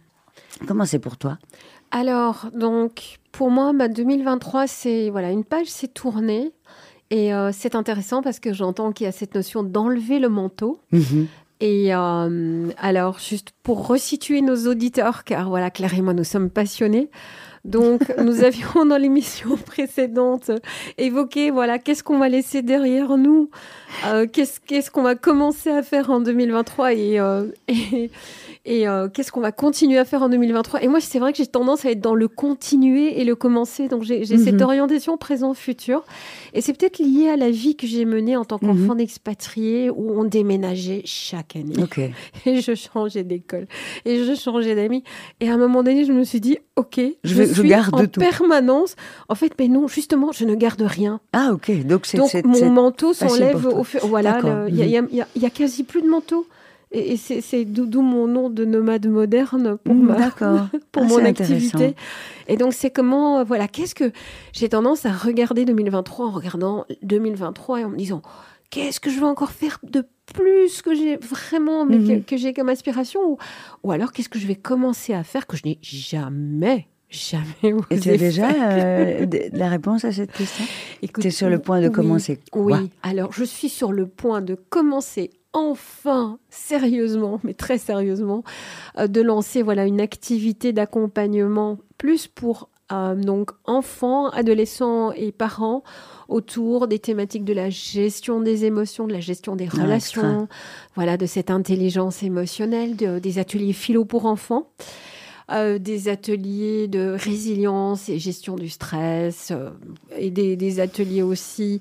Comment 0.68 0.86
c'est 0.86 1.00
pour 1.00 1.18
toi? 1.18 1.38
Alors, 1.92 2.48
donc, 2.54 3.20
pour 3.32 3.50
moi, 3.50 3.74
2023, 3.74 4.62
bah, 4.62 4.68
c'est 4.68 5.10
voilà, 5.10 5.32
une 5.32 5.44
page 5.44 5.68
s'est 5.68 5.88
tournée 5.88 6.52
et 7.10 7.34
euh, 7.34 7.52
c'est 7.52 7.76
intéressant 7.76 8.22
parce 8.22 8.40
que 8.40 8.54
j'entends 8.54 8.92
qu'il 8.92 9.06
y 9.06 9.08
a 9.08 9.12
cette 9.12 9.36
notion 9.36 9.64
d'enlever 9.64 10.20
le 10.20 10.30
manteau. 10.30 10.80
Mhm. 10.92 11.28
Et 11.62 11.94
euh, 11.94 12.70
alors, 12.78 13.20
juste 13.20 13.50
pour 13.64 13.88
resituer 13.88 14.42
nos 14.42 14.68
auditeurs, 14.68 15.24
car 15.26 15.50
voilà, 15.50 15.72
Claire 15.72 15.94
et 15.94 16.02
moi, 16.02 16.14
nous 16.14 16.24
sommes 16.24 16.50
passionnés. 16.50 17.10
Donc, 17.66 18.02
nous 18.18 18.44
avions 18.44 18.86
dans 18.86 18.98
l'émission 18.98 19.58
précédente 19.58 20.52
évoqué, 20.98 21.52
voilà, 21.52 21.78
qu'est-ce 21.80 22.04
qu'on 22.04 22.20
va 22.20 22.30
laisser 22.30 22.62
derrière 22.62 23.18
nous, 23.18 23.50
euh, 24.06 24.26
qu'est-ce 24.28 24.92
qu'on 24.92 25.02
va 25.04 25.16
commencer 25.16 25.70
à 25.70 25.84
faire 25.84 26.12
en 26.12 26.22
2023 26.22 26.94
et, 26.94 27.20
et, 27.68 28.12
et 28.66 28.88
euh, 28.88 29.08
qu'est-ce 29.08 29.32
qu'on 29.32 29.40
va 29.40 29.54
continuer 29.54 29.98
à 29.98 30.06
faire 30.06 30.22
en 30.22 30.30
2023 30.30 30.84
Et 30.84 30.88
moi, 30.88 31.00
c'est 31.00 31.20
vrai 31.20 31.32
que 31.32 31.38
j'ai 31.38 31.48
tendance 31.48 31.86
à 31.86 31.92
être 31.92 32.02
dans 32.02 32.14
le 32.14 32.28
continuer 32.28 33.20
et 33.20 33.24
le 33.24 33.36
commencer. 33.36 33.88
Donc, 33.88 34.04
j'ai 34.04 34.26
cette 34.26 34.56
mhm. 34.56 34.62
orientation 34.62 35.18
présent-futur. 35.18 36.04
Et 36.54 36.60
c'est 36.60 36.74
peut-être 36.74 37.00
lié 37.00 37.30
à 37.30 37.38
la 37.38 37.52
vie 37.52 37.78
que 37.78 37.88
j'ai 37.88 38.04
menée 38.04 38.36
en 38.36 38.44
tant 38.44 38.60
qu'enfant 38.60 38.94
mhm. 38.94 38.98
d'expatrié 38.98 39.90
où 39.90 40.20
on 40.20 40.26
déménageait 40.26 41.02
chaque 41.06 41.56
année. 41.56 41.74
Et 42.46 42.62
je 42.62 42.76
changeais 42.76 43.24
d'école. 43.24 43.66
Et 44.04 44.26
je 44.26 44.36
changeais 44.36 44.76
d'amis. 44.76 45.04
Et 45.40 45.50
à 45.50 45.54
un 45.54 45.58
moment 45.58 45.82
donné, 45.82 46.04
je 46.04 46.12
me 46.12 46.26
suis 46.26 46.42
dit, 46.42 46.58
OK, 46.76 47.00
je, 47.24 47.44
suis 47.44 47.70
garde 47.70 47.96
en 47.96 48.06
permanence. 48.08 48.96
En 49.30 49.36
fait, 49.36 49.54
mais 49.58 49.70
non, 49.70 49.88
justement, 49.88 50.34
je 50.34 50.44
ne 50.44 50.56
garde 50.56 50.82
rien. 50.82 51.22
Ah, 51.32 51.52
OK. 51.54 51.72
Donc, 51.86 52.06
c'est 52.06 52.46
mon 52.46 52.70
manteau 52.70 53.14
s'enlève 53.14 53.66
au 53.66 53.86
fur. 53.86 54.06
Voilà, 54.06 54.68
il 54.68 54.76
n'y 54.76 54.98
a, 54.98 55.28
y 55.36 55.46
a 55.46 55.50
quasi 55.50 55.84
plus 55.84 56.02
de 56.02 56.10
manteau. 56.10 56.46
Et, 56.92 57.18
c'est 57.18 57.66
d'où 57.66 58.02
mon 58.02 58.28
nom 58.28 58.50
de 58.50 58.66
nomade 58.66 59.08
moderne 59.08 59.78
pour, 59.84 59.94
mmh, 59.94 60.08
pour 60.92 61.04
ah, 61.04 61.08
mon 61.08 61.24
activité. 61.24 61.96
Et 62.48 62.58
donc, 62.58 62.74
c'est 62.74 62.90
comment, 62.90 63.40
euh, 63.40 63.44
voilà, 63.44 63.68
qu'est-ce 63.68 63.94
que 63.94 64.12
j'ai 64.54 64.70
tendance 64.70 65.06
à 65.06 65.12
regarder 65.12 65.66
2023 65.66 66.26
en 66.26 66.32
regardant 66.32 66.86
2023 67.04 67.82
et 67.82 67.84
en 67.86 67.90
me 67.90 67.98
disant, 67.98 68.24
qu'est-ce 68.72 69.00
que 69.00 69.12
je 69.12 69.20
veux 69.20 69.28
encore 69.28 69.52
faire 69.52 69.78
de 69.84 70.04
plus 70.34 70.82
que 70.82 70.96
j'ai 70.96 71.18
vraiment, 71.18 71.86
mais 71.86 71.98
mmh. 71.98 72.24
que, 72.24 72.38
j'ai 72.38 72.54
comme 72.54 72.70
aspiration 72.70 73.22
ou, 73.22 73.38
ou 73.84 73.92
alors, 73.92 74.12
qu'est-ce 74.12 74.30
que 74.30 74.40
je 74.40 74.48
vais 74.48 74.56
commencer 74.56 75.14
à 75.14 75.24
faire 75.24 75.46
que 75.46 75.58
je 75.58 75.64
n'ai 75.66 75.78
jamais 75.82 76.88
Jamais 77.10 77.76
Et 77.90 78.00
tu 78.00 78.10
as 78.12 78.18
déjà 78.18 78.52
euh, 78.52 79.26
la 79.54 79.70
réponse 79.70 80.06
à 80.06 80.12
cette 80.12 80.32
question? 80.32 80.64
Tu 81.20 81.28
es 81.28 81.32
sur 81.32 81.50
le 81.50 81.58
point 81.58 81.82
de 81.82 81.90
commencer 81.90 82.40
Oui, 82.54 82.92
alors 83.02 83.34
je 83.34 83.44
suis 83.44 83.70
sur 83.70 83.92
le 83.92 84.06
point 84.06 84.42
de 84.42 84.54
commencer 84.54 85.32
enfin 85.54 86.40
sérieusement, 86.50 87.40
mais 87.44 87.54
très 87.54 87.78
sérieusement, 87.78 88.44
euh, 88.98 89.08
de 89.08 89.22
lancer 89.22 89.62
voilà 89.62 89.86
une 89.86 90.02
activité 90.02 90.74
d'accompagnement 90.74 91.80
plus 91.98 92.28
pour 92.28 92.70
euh, 92.92 93.16
donc 93.16 93.52
enfants, 93.66 94.30
adolescents 94.30 95.12
et 95.12 95.32
parents 95.32 95.84
autour 96.28 96.88
des 96.88 97.00
thématiques 97.00 97.46
de 97.46 97.54
la 97.54 97.70
gestion 97.70 98.40
des 98.40 98.66
émotions, 98.66 99.08
de 99.08 99.14
la 99.14 99.20
gestion 99.20 99.56
des 99.56 99.68
ah, 99.72 99.84
relations, 99.84 100.48
voilà 100.96 101.18
de 101.18 101.26
cette 101.26 101.52
intelligence 101.52 102.24
émotionnelle, 102.24 102.96
des 102.96 103.40
ateliers 103.40 103.74
philo 103.74 104.06
pour 104.06 104.26
enfants. 104.26 104.68
Euh, 105.52 105.80
des 105.80 106.10
ateliers 106.10 106.88
de 106.88 107.16
résilience 107.20 108.08
et 108.08 108.20
gestion 108.20 108.56
du 108.56 108.70
stress, 108.70 109.52
et 110.16 110.30
des, 110.30 110.56
des, 110.56 110.80
ateliers 110.80 111.24
aussi 111.24 111.80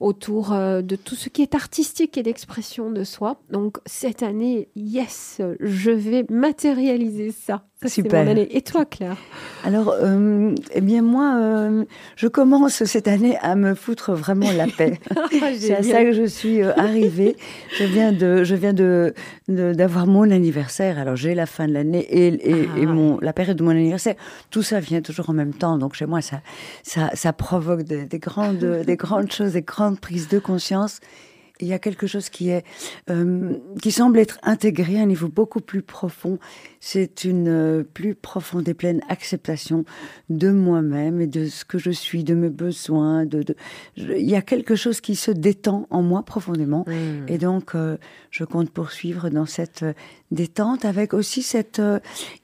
autour 0.00 0.52
euh, 0.52 0.82
de 0.82 0.96
tout 0.96 1.14
ce 1.14 1.28
qui 1.28 1.42
est 1.42 1.54
artistique 1.54 2.16
et 2.16 2.22
d'expression 2.22 2.90
de 2.90 3.04
soi. 3.04 3.40
Donc 3.50 3.78
cette 3.86 4.22
année, 4.22 4.68
yes, 4.76 5.40
je 5.60 5.90
vais 5.90 6.24
matérialiser 6.30 7.32
ça. 7.32 7.64
Super. 7.86 8.26
Et 8.36 8.62
toi, 8.62 8.84
Claire? 8.84 9.16
Alors, 9.62 9.94
euh, 10.02 10.52
eh 10.74 10.80
bien 10.80 11.00
moi, 11.00 11.36
euh, 11.38 11.84
je 12.16 12.26
commence 12.26 12.82
cette 12.82 13.06
année 13.06 13.38
à 13.38 13.54
me 13.54 13.76
foutre 13.76 14.14
vraiment 14.14 14.50
la 14.50 14.66
paix. 14.66 14.98
Ah, 15.40 15.50
c'est 15.56 15.74
à 15.74 15.82
ça 15.82 16.02
que 16.02 16.12
je 16.12 16.24
suis 16.24 16.62
arrivée. 16.62 17.36
Je 17.78 17.84
viens 17.84 18.12
de, 18.12 18.42
je 18.44 18.54
viens 18.54 18.72
de 18.72 19.14
d'avoir 19.48 20.06
mon 20.06 20.30
anniversaire. 20.30 20.98
Alors 20.98 21.16
j'ai 21.16 21.34
la 21.34 21.46
fin 21.46 21.68
de 21.68 21.72
l'année 21.72 22.00
et, 22.10 22.26
et, 22.28 22.62
et, 22.62 22.68
ah. 22.82 22.86
mon 22.86 23.18
la 23.20 23.32
période 23.32 23.56
de 23.56 23.62
mon 23.62 23.70
anniversaire. 23.70 24.14
Tout 24.50 24.62
ça 24.62 24.80
vient 24.80 25.00
toujours 25.00 25.30
en 25.30 25.32
même 25.32 25.52
temps. 25.52 25.78
Donc 25.78 25.94
chez 25.94 26.06
moi, 26.06 26.20
ça 26.20 26.40
ça, 26.82 27.10
ça 27.14 27.32
provoque 27.32 27.82
des, 27.82 28.06
des 28.06 28.18
grandes 28.18 28.82
des 28.84 28.96
grandes 28.96 29.30
choses, 29.30 29.52
des 29.52 29.62
grandes 29.62 30.00
prise 30.00 30.28
de 30.28 30.38
conscience 30.38 31.00
il 31.60 31.68
y 31.68 31.72
a 31.72 31.78
quelque 31.78 32.06
chose 32.06 32.28
qui 32.28 32.50
est 32.50 32.64
euh, 33.10 33.54
qui 33.82 33.90
semble 33.90 34.18
être 34.18 34.38
intégré 34.42 34.98
à 34.98 35.02
un 35.02 35.06
niveau 35.06 35.28
beaucoup 35.28 35.60
plus 35.60 35.82
profond 35.82 36.38
c'est 36.80 37.24
une 37.24 37.48
euh, 37.48 37.82
plus 37.82 38.14
profonde 38.14 38.68
et 38.68 38.74
pleine 38.74 39.00
acceptation 39.08 39.84
de 40.30 40.50
moi-même 40.50 41.20
et 41.20 41.26
de 41.26 41.46
ce 41.46 41.64
que 41.64 41.78
je 41.78 41.90
suis, 41.90 42.24
de 42.24 42.34
mes 42.34 42.50
besoins. 42.50 43.26
De, 43.26 43.42
de... 43.42 43.56
il 43.96 44.28
y 44.28 44.36
a 44.36 44.42
quelque 44.42 44.76
chose 44.76 45.00
qui 45.00 45.16
se 45.16 45.30
détend 45.30 45.86
en 45.90 46.02
moi 46.02 46.22
profondément. 46.22 46.84
Mmh. 46.86 47.28
Et 47.28 47.38
donc, 47.38 47.74
euh, 47.74 47.96
je 48.30 48.44
compte 48.44 48.70
poursuivre 48.70 49.28
dans 49.28 49.46
cette 49.46 49.84
détente 50.30 50.84
avec 50.84 51.14
aussi 51.14 51.42
cette 51.42 51.80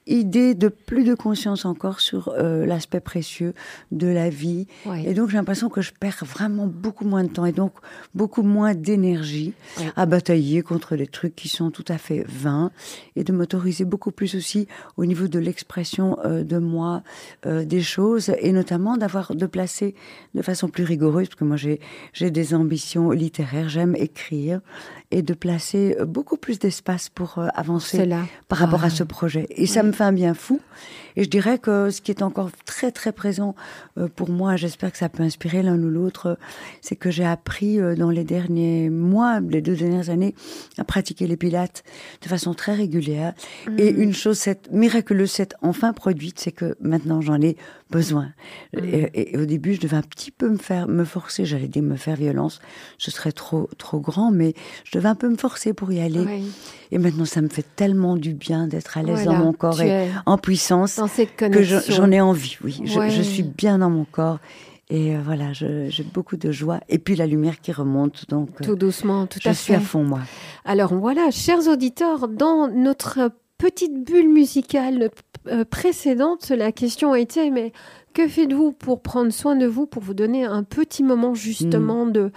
idée 0.07 0.55
de 0.55 0.69
plus 0.69 1.03
de 1.03 1.13
conscience 1.13 1.65
encore 1.65 1.99
sur 1.99 2.33
l'aspect 2.37 2.99
précieux 2.99 3.53
de 3.91 4.07
la 4.07 4.29
vie. 4.29 4.67
Et 5.05 5.13
donc, 5.13 5.29
j'ai 5.29 5.37
l'impression 5.37 5.69
que 5.69 5.81
je 5.81 5.91
perds 5.91 6.23
vraiment 6.25 6.67
beaucoup 6.67 7.05
moins 7.05 7.23
de 7.23 7.29
temps 7.29 7.45
et 7.45 7.51
donc 7.51 7.73
beaucoup 8.13 8.43
moins 8.43 8.73
d'énergie 8.73 9.53
à 9.95 10.05
batailler 10.05 10.61
contre 10.61 10.95
des 10.95 11.07
trucs 11.07 11.35
qui 11.35 11.49
sont 11.49 11.71
tout 11.71 11.85
à 11.87 11.97
fait 11.97 12.25
vains 12.27 12.71
et 13.15 13.23
de 13.23 13.31
m'autoriser 13.31 13.85
beaucoup 13.85 14.11
plus 14.11 14.35
aussi 14.35 14.67
au 14.97 15.05
niveau 15.05 15.27
de 15.27 15.39
l'expression 15.39 16.17
euh, 16.25 16.43
de 16.43 16.57
moi 16.57 17.03
euh, 17.45 17.65
des 17.65 17.81
choses 17.81 18.31
et 18.39 18.51
notamment 18.51 18.97
d'avoir 18.97 19.35
de 19.35 19.45
placer 19.45 19.95
de 20.33 20.41
façon 20.41 20.67
plus 20.69 20.83
rigoureuse 20.83 21.27
parce 21.27 21.39
que 21.39 21.45
moi 21.45 21.57
j'ai 21.57 21.79
des 22.31 22.53
ambitions 22.53 23.11
littéraires, 23.11 23.69
j'aime 23.69 23.95
écrire 23.95 24.61
et 25.11 25.21
de 25.21 25.33
placer 25.33 25.95
beaucoup 26.05 26.37
plus 26.37 26.59
d'espace 26.59 27.09
pour 27.09 27.39
par 28.47 28.59
rapport 28.59 28.83
à 28.83 28.89
ce 28.89 29.03
projet. 29.03 29.47
Et 29.49 29.67
ça 29.67 29.83
me 29.83 29.91
fait 29.91 30.03
un 30.03 30.13
bien 30.13 30.33
fou. 30.33 30.59
Et 31.15 31.23
je 31.23 31.29
dirais 31.29 31.59
que 31.59 31.89
ce 31.89 32.01
qui 32.01 32.11
est 32.11 32.21
encore 32.21 32.49
très 32.65 32.91
très 32.91 33.11
présent 33.11 33.55
pour 34.15 34.29
moi, 34.29 34.55
j'espère 34.55 34.91
que 34.91 34.97
ça 34.97 35.09
peut 35.09 35.23
inspirer 35.23 35.63
l'un 35.63 35.81
ou 35.81 35.89
l'autre, 35.89 36.37
c'est 36.81 36.95
que 36.95 37.11
j'ai 37.11 37.25
appris 37.25 37.77
dans 37.95 38.09
les 38.09 38.23
derniers 38.23 38.89
mois, 38.89 39.39
les 39.39 39.61
deux 39.61 39.75
dernières 39.75 40.09
années, 40.09 40.35
à 40.77 40.83
pratiquer 40.83 41.27
les 41.27 41.37
pilates 41.37 41.83
de 42.21 42.27
façon 42.27 42.53
très 42.53 42.73
régulière. 42.73 43.33
Et 43.77 43.93
mmh. 43.93 44.01
une 44.01 44.13
chose 44.13 44.37
cette 44.37 44.71
miraculeuse 44.71 45.31
s'est 45.31 45.49
enfin 45.61 45.93
produite, 45.93 46.39
c'est 46.39 46.51
que 46.51 46.75
maintenant 46.79 47.21
j'en 47.21 47.41
ai 47.41 47.57
besoin. 47.89 48.29
Mm. 48.73 48.79
Et, 49.13 49.37
au 49.37 49.45
début, 49.45 49.75
je 49.75 49.81
devais 49.81 49.97
un 49.97 50.01
petit 50.01 50.31
peu 50.31 50.49
me 50.49 50.57
faire, 50.57 50.87
me 50.87 51.03
forcer. 51.03 51.45
J'allais 51.45 51.67
dire 51.67 51.83
me 51.83 51.95
faire 51.95 52.15
violence, 52.15 52.59
ce 52.97 53.11
serait 53.11 53.31
trop 53.31 53.69
trop 53.77 53.99
grand, 53.99 54.31
mais 54.31 54.53
je 54.83 54.97
devais 54.97 55.09
un 55.09 55.15
peu 55.15 55.29
me 55.29 55.37
forcer 55.37 55.73
pour 55.73 55.91
y 55.91 55.99
aller. 55.99 56.43
Et 56.91 56.97
maintenant, 56.97 57.25
ça 57.25 57.41
me 57.41 57.49
fait 57.49 57.65
tellement 57.75 58.15
du 58.15 58.33
bien 58.33 58.67
d'être 58.67 58.97
à 58.97 59.03
l'aise 59.03 59.25
dans 59.25 59.35
mon 59.35 59.53
corps 59.53 59.81
et 59.81 60.09
en 60.25 60.37
puissance 60.37 60.99
que 61.07 61.63
j'en 61.63 62.11
ai 62.11 62.21
envie. 62.21 62.57
Oui, 62.63 62.81
je, 62.83 63.21
suis 63.21 63.43
bien 63.43 63.79
dans 63.79 63.89
mon 63.89 64.05
corps. 64.05 64.39
Et 64.89 65.15
euh, 65.15 65.19
voilà, 65.23 65.51
j'ai 65.53 66.03
beaucoup 66.13 66.37
de 66.37 66.51
joie. 66.51 66.79
Et 66.89 66.99
puis 66.99 67.15
la 67.15 67.25
lumière 67.25 67.59
qui 67.59 67.71
remonte. 67.71 68.29
Donc, 68.29 68.61
tout 68.61 68.75
doucement, 68.75 69.25
tout 69.25 69.39
à 69.39 69.49
fait. 69.49 69.53
Je 69.53 69.59
suis 69.59 69.73
à 69.73 69.79
fond, 69.79 70.03
moi. 70.03 70.19
Alors 70.63 70.93
voilà, 70.93 71.31
chers 71.31 71.67
auditeurs, 71.67 72.27
dans 72.27 72.67
notre 72.67 73.31
petite 73.57 74.03
bulle 74.03 74.29
musicale 74.29 75.09
euh, 75.47 75.65
précédente, 75.65 76.49
la 76.49 76.71
question 76.71 77.15
été 77.15 77.51
mais 77.51 77.71
que 78.15 78.29
faites-vous 78.29 78.71
pour 78.71 79.01
prendre 79.01 79.31
soin 79.31 79.57
de 79.57 79.65
vous, 79.65 79.85
pour 79.85 80.01
vous 80.01 80.13
donner 80.13 80.45
un 80.45 80.63
petit 80.63 81.03
moment 81.03 81.35
justement 81.35 82.05
mm. 82.05 82.11
de, 82.13 82.31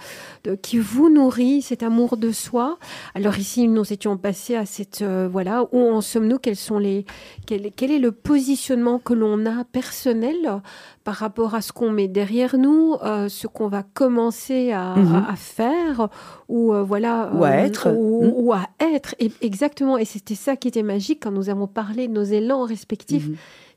qui 0.61 0.77
vous 0.77 1.09
nourrit, 1.09 1.61
cet 1.61 1.83
amour 1.83 2.17
de 2.17 2.31
soi? 2.31 2.77
Alors 3.15 3.37
ici, 3.37 3.65
nous 3.69 3.91
étions 3.91 4.17
passés 4.17 4.55
à 4.55 4.65
cette 4.65 5.01
euh, 5.01 5.29
voilà 5.31 5.63
où 5.71 5.79
en 5.79 6.01
sommes-nous? 6.01 6.37
Quels 6.37 6.57
sont 6.57 6.79
les 6.79 7.05
quel, 7.47 7.71
quel, 7.73 7.91
est 7.91 7.99
le 7.99 8.11
positionnement 8.11 8.99
que 8.99 9.13
l'on 9.13 9.45
a 9.45 9.63
personnel 9.63 10.61
par 11.05 11.15
rapport 11.15 11.55
à 11.55 11.61
ce 11.61 11.71
qu'on 11.71 11.91
met 11.91 12.09
derrière 12.09 12.57
nous, 12.57 12.95
euh, 13.05 13.29
ce 13.29 13.47
qu'on 13.47 13.69
va 13.69 13.83
commencer 13.83 14.73
à, 14.73 14.95
mm-hmm. 14.95 15.35
faire 15.37 16.09
ou 16.49 16.73
euh, 16.73 16.83
voilà 16.83 17.31
ou 17.33 17.45
à 17.45 17.51
être 17.51 17.87
ou, 17.95 18.51
mm. 18.51 18.51
à 18.51 18.69
être? 18.93 19.15
Exactement. 19.39 19.97
Et 19.97 20.03
c'était 20.03 20.35
ça 20.35 20.57
qui 20.57 20.67
était 20.67 20.83
magique 20.83 21.21
quand 21.23 21.31
nous 21.31 21.49
avons 21.49 21.67
parlé 21.67 22.09
de 22.09 22.13
nos 22.13 22.23
élans 22.23 22.65
respectifs. 22.65 23.29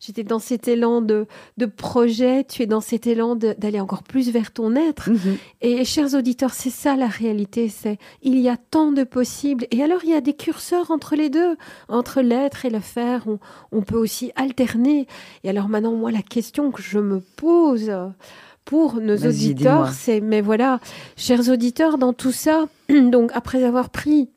J'étais 0.04 0.24
dans 0.24 0.40
cet 0.40 0.66
élan 0.66 1.00
de, 1.00 1.26
de 1.58 1.66
projet, 1.66 2.42
tu 2.42 2.62
es 2.62 2.66
dans 2.66 2.80
cet 2.80 3.06
élan 3.06 3.36
d'aller 3.36 3.78
encore 3.78 4.02
plus 4.02 4.30
vers 4.30 4.50
ton 4.50 4.74
être. 4.74 5.10
Mhm. 5.10 5.36
Et 5.60 5.84
chers 5.84 6.14
auditeurs, 6.14 6.54
c'est 6.54 6.70
ça 6.70 6.96
la 6.96 7.06
réalité, 7.06 7.68
c'est 7.68 7.98
il 8.20 8.40
y 8.40 8.48
a 8.48 8.56
tant 8.56 8.90
de 8.90 9.04
possibles. 9.04 9.64
Et 9.70 9.80
alors 9.80 10.00
il 10.02 10.10
y 10.10 10.14
a 10.14 10.20
des 10.20 10.34
curseurs 10.34 10.90
entre 10.90 11.14
les 11.14 11.30
deux, 11.30 11.56
entre 11.88 12.20
l'être 12.20 12.64
et 12.64 12.70
le 12.70 12.80
faire. 12.80 13.28
On, 13.28 13.38
on 13.70 13.82
peut 13.82 13.96
aussi 13.96 14.32
alterner. 14.34 15.06
Et 15.44 15.50
alors 15.50 15.68
maintenant, 15.68 15.92
moi, 15.92 16.10
la 16.10 16.22
question 16.22 16.72
que 16.72 16.82
je 16.82 16.98
me 16.98 17.20
pose 17.20 17.92
pour 18.64 18.96
nos 18.96 19.18
auditeurs, 19.18 19.92
c'est, 19.92 20.20
mais 20.20 20.40
voilà, 20.40 20.80
chers 21.16 21.48
auditeurs, 21.48 21.96
dans 21.96 22.12
tout 22.12 22.32
ça, 22.32 22.66
donc 22.88 23.30
après 23.34 23.62
avoir 23.62 23.90
pris 23.90 24.30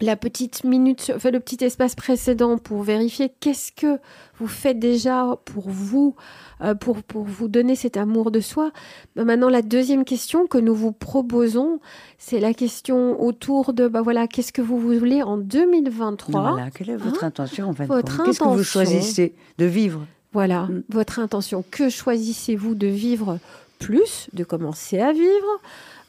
la 0.00 0.16
petite 0.16 0.64
minute, 0.64 1.12
enfin 1.14 1.30
le 1.30 1.40
petit 1.40 1.64
espace 1.64 1.94
précédent 1.94 2.58
pour 2.58 2.82
vérifier 2.82 3.32
qu'est-ce 3.40 3.70
que 3.72 4.00
vous 4.38 4.48
faites 4.48 4.78
déjà 4.78 5.38
pour 5.44 5.68
vous, 5.68 6.16
euh, 6.60 6.74
pour, 6.74 7.02
pour 7.02 7.22
vous 7.22 7.46
donner 7.46 7.76
cet 7.76 7.96
amour 7.96 8.30
de 8.30 8.40
soi. 8.40 8.72
Bah, 9.14 9.24
maintenant, 9.24 9.48
la 9.48 9.62
deuxième 9.62 10.04
question 10.04 10.46
que 10.46 10.58
nous 10.58 10.74
vous 10.74 10.92
proposons, 10.92 11.80
c'est 12.18 12.40
la 12.40 12.54
question 12.54 13.22
autour 13.22 13.72
de, 13.72 13.86
bah 13.86 14.02
voilà, 14.02 14.26
qu'est-ce 14.26 14.52
que 14.52 14.62
vous 14.62 14.78
voulez 14.78 15.22
en 15.22 15.36
2023 15.36 16.40
Voilà, 16.40 16.70
quelle 16.70 16.90
est 16.90 16.96
votre 16.96 17.22
hein? 17.22 17.28
intention 17.28 17.68
en 17.68 17.72
fait 17.72 17.86
Qu'est-ce 18.24 18.40
que 18.40 18.48
vous 18.48 18.64
choisissez 18.64 19.34
de 19.58 19.64
vivre? 19.64 20.06
Voilà, 20.32 20.64
mm. 20.64 20.82
votre 20.88 21.20
intention. 21.20 21.64
Que 21.70 21.88
choisissez-vous 21.88 22.74
de 22.74 22.88
vivre 22.88 23.38
plus, 23.78 24.28
de 24.32 24.42
commencer 24.44 24.98
à 24.98 25.12
vivre? 25.12 25.60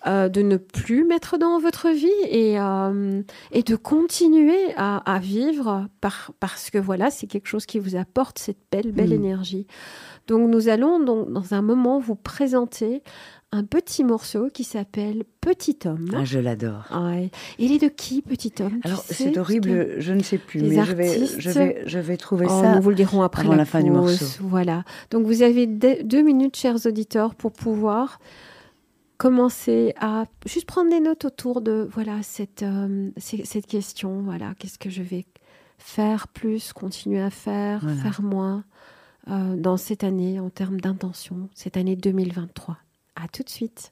Euh, 0.07 0.29
de 0.29 0.41
ne 0.41 0.57
plus 0.57 1.03
mettre 1.03 1.37
dans 1.37 1.59
votre 1.59 1.89
vie 1.89 2.07
et, 2.29 2.59
euh, 2.59 3.23
et 3.51 3.63
de 3.63 3.75
continuer 3.75 4.73
à, 4.77 5.19
vivre 5.19 5.87
par, 5.99 6.31
parce 6.39 6.69
que 6.69 6.77
voilà, 6.77 7.09
c'est 7.09 7.25
quelque 7.25 7.47
chose 7.47 7.65
qui 7.65 7.79
vous 7.79 7.95
apporte 7.95 8.37
cette 8.37 8.59
belle, 8.71 8.91
belle 8.91 9.09
mm. 9.09 9.23
énergie. 9.23 9.67
Donc 10.27 10.49
nous 10.49 10.69
allons 10.69 10.99
donc 10.99 11.31
dans 11.31 11.53
un 11.53 11.61
moment 11.61 11.99
vous 11.99 12.15
présenter 12.15 13.01
un 13.51 13.63
petit 13.63 14.03
morceau 14.03 14.49
qui 14.53 14.63
s'appelle 14.63 15.23
Petit 15.41 15.79
homme. 15.85 16.09
Ah, 16.13 16.25
je 16.25 16.39
l'adore. 16.39 16.85
Il 17.57 17.71
est 17.71 17.81
de 17.81 17.87
qui, 17.87 18.21
Petit 18.21 18.53
homme? 18.59 18.79
Alors, 18.83 19.03
c'est 19.07 19.37
horrible, 19.37 19.95
je 19.99 20.13
ne 20.13 20.21
sais 20.21 20.37
plus, 20.37 20.61
mais 20.61 20.83
je 20.83 20.93
vais, 20.93 21.25
je, 21.37 21.49
vais, 21.49 21.83
je 21.85 21.99
vais 21.99 22.17
trouver 22.17 22.47
oh, 22.49 22.61
ça. 22.61 22.75
Nous 22.75 22.81
vous 22.81 22.89
le 22.89 22.95
dirons 22.95 23.21
après 23.21 23.43
la, 23.43 23.65
fin 23.65 23.81
du 23.81 23.91
morceau. 23.91 24.25
Voilà. 24.41 24.83
Donc, 25.09 25.25
vous 25.25 25.41
avez 25.41 25.67
deux 25.67 26.21
minutes, 26.21 26.57
chers 26.57 26.85
auditeurs, 26.85 27.33
pour 27.33 27.53
pouvoir 27.53 28.19
commencer 29.17 29.93
à 29.99 30.25
juste 30.45 30.65
prendre 30.65 30.89
des 30.89 30.99
notes 30.99 31.25
autour 31.25 31.61
de 31.61 31.87
voilà 31.91 32.21
cette, 32.23 32.63
euh, 32.63 33.11
cette 33.17 33.67
question 33.67 34.21
voilà 34.21 34.53
qu'est-ce 34.59 34.77
que 34.77 34.89
je 34.89 35.01
vais 35.01 35.25
faire 35.77 36.27
plus 36.27 36.73
continuer 36.73 37.21
à 37.21 37.29
faire 37.29 37.81
faire 38.01 38.21
moins 38.21 38.63
euh, 39.29 39.55
dans 39.55 39.77
cette 39.77 40.03
année 40.03 40.39
en 40.39 40.49
termes 40.49 40.79
d'intention 40.79 41.49
cette 41.53 41.77
année 41.77 41.95
2023 41.95 42.77
à 43.15 43.27
tout 43.27 43.43
de 43.43 43.49
suite 43.49 43.91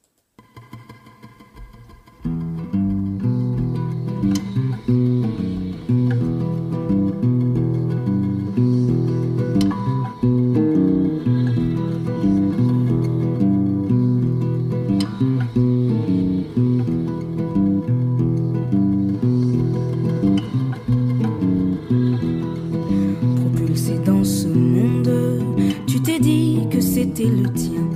le 27.28 27.50
tien. 27.52 27.88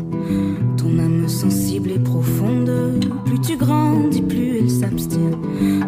Ton 0.76 0.98
âme 0.98 1.28
sensible 1.28 1.90
et 1.90 1.98
profonde, 1.98 2.70
plus 3.24 3.40
tu 3.40 3.56
grandis, 3.56 4.22
plus 4.22 4.58
elle 4.58 4.70
s'abstient. 4.70 5.38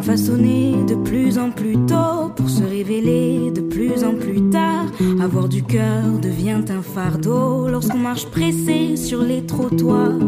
Façonnée 0.02 0.74
de 0.88 0.94
plus 0.94 1.38
en 1.38 1.50
plus 1.50 1.76
tôt 1.86 2.30
pour 2.34 2.48
se 2.48 2.62
révéler 2.62 3.50
de 3.50 3.60
plus 3.60 4.04
en 4.04 4.14
plus 4.14 4.50
tard. 4.50 4.86
Avoir 5.20 5.48
du 5.48 5.62
cœur 5.62 6.04
devient 6.20 6.64
un 6.68 6.82
fardeau 6.82 7.68
lorsqu'on 7.68 7.98
marche 7.98 8.26
pressé 8.26 8.96
sur 8.96 9.22
les 9.22 9.44
trottoirs. 9.44 10.18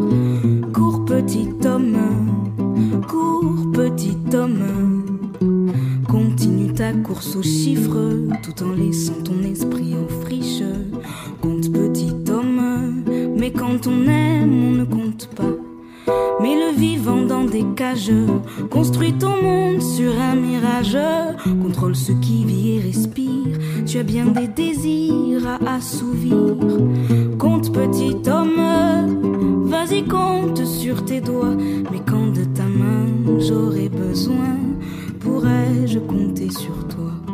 Pourrais-je 35.20 35.98
compter 35.98 36.50
sur 36.50 36.88
toi? 36.88 37.31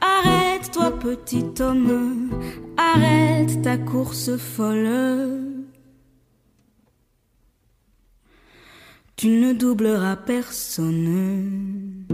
Arrête-toi 0.00 0.98
petit 0.98 1.44
homme, 1.60 2.30
arrête 2.76 3.62
ta 3.62 3.76
course 3.76 4.36
folle. 4.36 4.88
Tu 9.16 9.28
ne 9.28 9.52
doubleras 9.52 10.16
personne. 10.16 12.06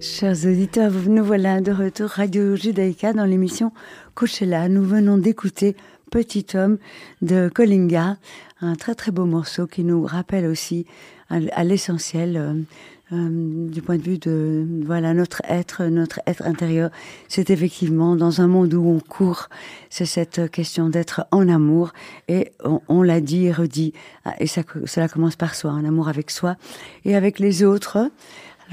Chers 0.00 0.46
auditeurs, 0.46 0.92
nous 1.08 1.24
voilà 1.24 1.60
de 1.60 1.72
retour 1.72 2.08
Radio 2.10 2.56
Judaïka 2.56 3.12
dans 3.12 3.24
l'émission 3.24 3.72
Coachella. 4.14 4.68
Nous 4.68 4.84
venons 4.84 5.18
d'écouter 5.18 5.76
Petit 6.10 6.46
homme 6.54 6.78
de 7.22 7.50
Kolinga, 7.52 8.18
un 8.60 8.76
très 8.76 8.94
très 8.94 9.10
beau 9.10 9.24
morceau 9.24 9.66
qui 9.66 9.82
nous 9.82 10.04
rappelle 10.04 10.46
aussi 10.46 10.86
à, 11.28 11.64
l'essentiel 11.64 12.64
euh, 13.12 13.68
du 13.68 13.82
point 13.82 13.98
de 13.98 14.02
vue 14.02 14.18
de 14.18 14.66
voilà 14.84 15.12
notre 15.12 15.42
être, 15.48 15.84
notre 15.84 16.20
être 16.26 16.42
intérieur. 16.44 16.90
C'est 17.28 17.50
effectivement 17.50 18.16
dans 18.16 18.40
un 18.40 18.46
monde 18.46 18.72
où 18.74 18.88
on 18.88 19.00
court, 19.00 19.48
c'est 19.90 20.06
cette 20.06 20.50
question 20.50 20.88
d'être 20.88 21.26
en 21.30 21.48
amour 21.48 21.92
et 22.28 22.52
on, 22.88 23.02
l'a 23.02 23.20
dit 23.20 23.46
et 23.46 23.52
redit 23.52 23.92
et 24.38 24.46
ça, 24.46 24.62
cela 24.86 25.08
commence 25.08 25.36
par 25.36 25.54
soi, 25.54 25.72
en 25.72 25.84
amour 25.84 26.08
avec 26.08 26.30
soi 26.30 26.56
et 27.04 27.14
avec 27.14 27.38
les 27.38 27.62
autres. 27.62 28.10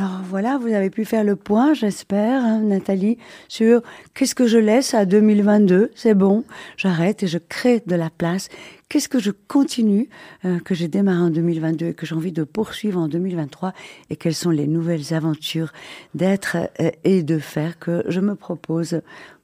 Alors 0.02 0.22
voilà, 0.24 0.58
vous 0.58 0.74
avez 0.74 0.90
pu 0.90 1.06
faire 1.06 1.24
le 1.24 1.36
point, 1.36 1.76
j'espère, 1.76 2.44
hein, 2.44 2.62
Nathalie, 2.62 3.20
sur 3.48 3.84
qu'est-ce 4.16 4.34
que 4.34 4.48
je 4.48 4.58
laisse 4.58 4.96
à 4.96 5.06
2022, 5.06 5.92
c'est 5.94 6.16
bon, 6.16 6.44
j'arrête 6.76 7.22
et 7.22 7.28
je 7.28 7.38
crée 7.38 7.84
de 7.86 7.94
la 7.94 8.10
place. 8.10 8.50
Qu'est-ce 8.90 9.08
que 9.08 9.20
je 9.20 9.30
continue, 9.30 10.10
euh, 10.44 10.58
que 10.58 10.74
j'ai 10.74 10.88
démarré 10.88 11.20
en 11.20 11.30
2022 11.30 11.86
et 11.86 11.94
que 11.94 12.08
j'ai 12.08 12.16
envie 12.16 12.32
de 12.32 12.44
poursuivre 12.44 13.00
en 13.00 13.08
2023 13.10 13.74
et 14.10 14.16
quelles 14.16 14.34
sont 14.34 14.50
les 14.50 14.66
nouvelles 14.66 15.14
aventures 15.14 15.72
d'être 16.16 16.58
euh, 16.80 16.90
et 17.04 17.22
de 17.22 17.38
faire 17.38 17.78
que 17.78 18.04
je 18.08 18.22
me 18.22 18.34
propose 18.34 19.02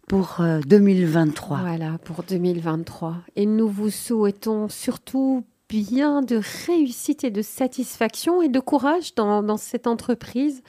pour 0.08 0.41
2023. 0.65 1.58
Euh, 1.58 1.62
voilà, 1.62 2.00
pour 2.00 2.24
2023. 2.24 3.17
Et 3.36 3.46
nous 3.46 3.70
vous 3.70 3.91
souhaitons 3.91 4.70
surtout 4.70 5.46
bien 5.69 6.21
de 6.21 6.41
réussite 6.67 7.23
et 7.23 7.32
de 7.32 7.41
satisfaction 7.41 8.41
et 8.41 8.49
de 8.49 8.60
courage 8.60 9.15
dans, 9.15 9.58
cette 9.58 9.88
entreprise. 9.88 10.63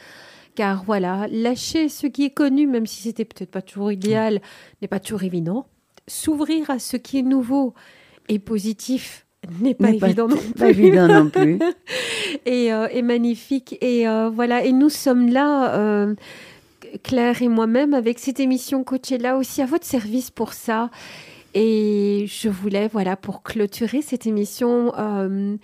Car 0.55 0.83
voilà, 0.85 1.27
lâcher 1.31 1.89
ce 1.89 2.07
qui 2.07 2.25
est 2.25 2.31
connu, 2.31 2.67
même 2.67 2.87
si 2.87 3.03
c'était 3.03 3.25
peut-être 3.25 3.51
pas 3.51 3.63
toujours 3.63 3.93
idéal, 3.93 4.41
n'est 4.83 4.89
pas 4.89 5.01
toujours 5.01 5.23
évident. 5.23 5.67
S'ouvrir 6.09 6.71
à 6.71 6.79
ce 6.79 6.97
qui 6.97 7.19
est 7.19 7.23
nouveau 7.23 7.75
et 8.29 8.39
positif 8.39 9.25
n'est 9.61 9.75
pas, 9.75 9.91
évident, 9.91 10.27
non 10.27 10.37
pas 10.57 10.71
évident 10.71 11.07
non 11.07 11.31
plus. 11.31 11.59
et, 12.47 12.73
euh, 12.73 13.03
magnifique. 13.03 13.79
Et 13.81 14.09
euh, 14.09 14.31
voilà, 14.31 14.65
et 14.65 14.73
nous 14.73 14.91
sommes 14.91 15.29
là. 15.29 15.75
Euh, 15.75 16.15
Claire 17.03 17.43
et 17.43 17.49
moi-même, 17.49 17.93
avec 17.93 18.19
cette 18.19 18.41
émission 18.41 18.83
Coachella 18.83 19.37
aussi 19.37 19.61
à 19.61 19.67
votre 19.67 19.85
service 19.85 20.31
pour 20.31 20.55
ça. 20.55 20.91
Et 21.55 22.27
je 22.29 22.49
voulais, 22.49 22.89
voilà, 22.89 23.17
pour 23.17 23.43
clôturer 23.43 24.03
cette 24.03 24.27
émission, 24.27 24.93
euh, 24.99 25.57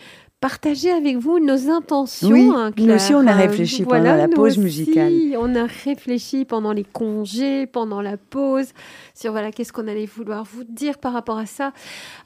partager 0.44 0.90
avec 0.90 1.16
vous 1.16 1.38
nos 1.38 1.70
intentions. 1.70 2.28
Oui, 2.28 2.50
hein, 2.54 2.70
nous 2.76 2.92
aussi, 2.92 3.14
on 3.14 3.26
a 3.26 3.32
réfléchi 3.32 3.82
pendant 3.82 4.14
la 4.14 4.28
pause 4.28 4.58
musicale. 4.58 5.10
On 5.38 5.54
a 5.54 5.64
réfléchi 5.64 6.44
pendant 6.44 6.72
les 6.72 6.84
congés, 6.84 7.66
pendant 7.66 8.02
la 8.02 8.18
pause, 8.18 8.66
sur 9.14 9.32
voilà, 9.32 9.52
qu'est-ce 9.52 9.72
qu'on 9.72 9.88
allait 9.88 10.04
vouloir 10.04 10.44
vous 10.44 10.64
dire 10.64 10.98
par 10.98 11.14
rapport 11.14 11.38
à 11.38 11.46
ça. 11.46 11.72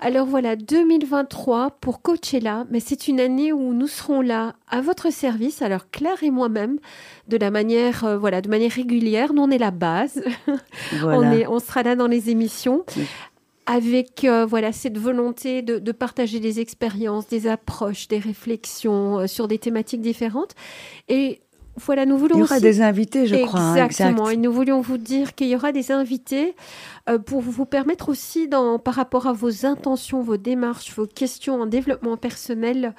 Alors 0.01 0.27
voilà, 0.27 0.57
2023 0.57 1.77
pour 1.81 2.03
Coachella, 2.03 2.65
mais 2.73 2.81
c'est 2.81 3.07
une 3.07 3.21
année 3.21 3.53
où 3.53 3.73
nous 3.73 3.87
serons 3.87 4.21
là 4.21 4.55
à 4.69 4.81
votre 4.81 5.13
service. 5.13 5.63
Alors 5.63 5.89
Claire 5.93 6.23
et 6.23 6.33
moi-même, 6.33 6.81
de 7.29 7.37
la 7.37 7.53
manière, 7.53 8.05
euh, 8.05 8.19
voilà, 8.19 8.41
de 8.41 8.49
manière 8.49 8.73
régulière. 8.73 9.33
Nous, 9.33 9.43
on 9.43 9.51
est 9.51 9.59
la 9.59 9.71
base. 9.71 10.25
on, 11.05 11.31
est, 11.31 11.47
on 11.47 11.61
sera 11.61 11.85
là 11.85 11.95
dans 11.95 12.09
les 12.09 12.31
émissions 12.31 12.85
avec 13.69 14.25
euh, 14.25 14.47
voilà 14.47 14.73
cette 14.73 14.97
volonté 14.97 15.61
de, 15.61 15.93
partager 15.93 16.41
des 16.41 16.59
expériences, 16.59 17.29
des 17.29 17.47
approches, 17.47 18.09
des 18.09 18.19
réflexions 18.19 19.21
euh, 19.21 19.27
sur 19.27 19.47
des 19.47 19.59
thématiques 19.59 20.01
différentes. 20.01 20.55
Et 21.09 21.41
voilà, 21.77 22.07
nous 22.07 22.17
voulons. 22.17 22.37
Il 22.37 22.41
y 22.41 22.43
aura 22.43 22.61
des 22.61 22.81
invités, 22.81 23.27
je 23.27 23.37
crois. 23.37 23.61
Hein, 23.61 23.85
Exactement. 23.85 24.31
Et 24.31 24.37
nous 24.39 24.51
voulions 24.51 24.81
vous 24.81 24.97
dire 24.97 25.35
qu'il 25.35 25.49
y 25.49 25.55
aura 25.55 25.71
des 25.71 25.93
invités 25.93 26.57
euh, 27.09 27.19
pour 27.19 27.41
vous 27.41 27.67
permettre 27.67 28.09
aussi, 28.09 28.49
dans, 28.49 28.79
par 28.79 28.95
rapport 28.95 29.27
à 29.27 29.33
vos 29.33 29.67
intentions, 29.67 30.23
vos 30.23 30.37
démarches, 30.37 30.95
vos 30.95 31.07
questions 31.07 31.61
en 31.61 31.67
développement 31.67 32.17
personnel, 32.17 32.95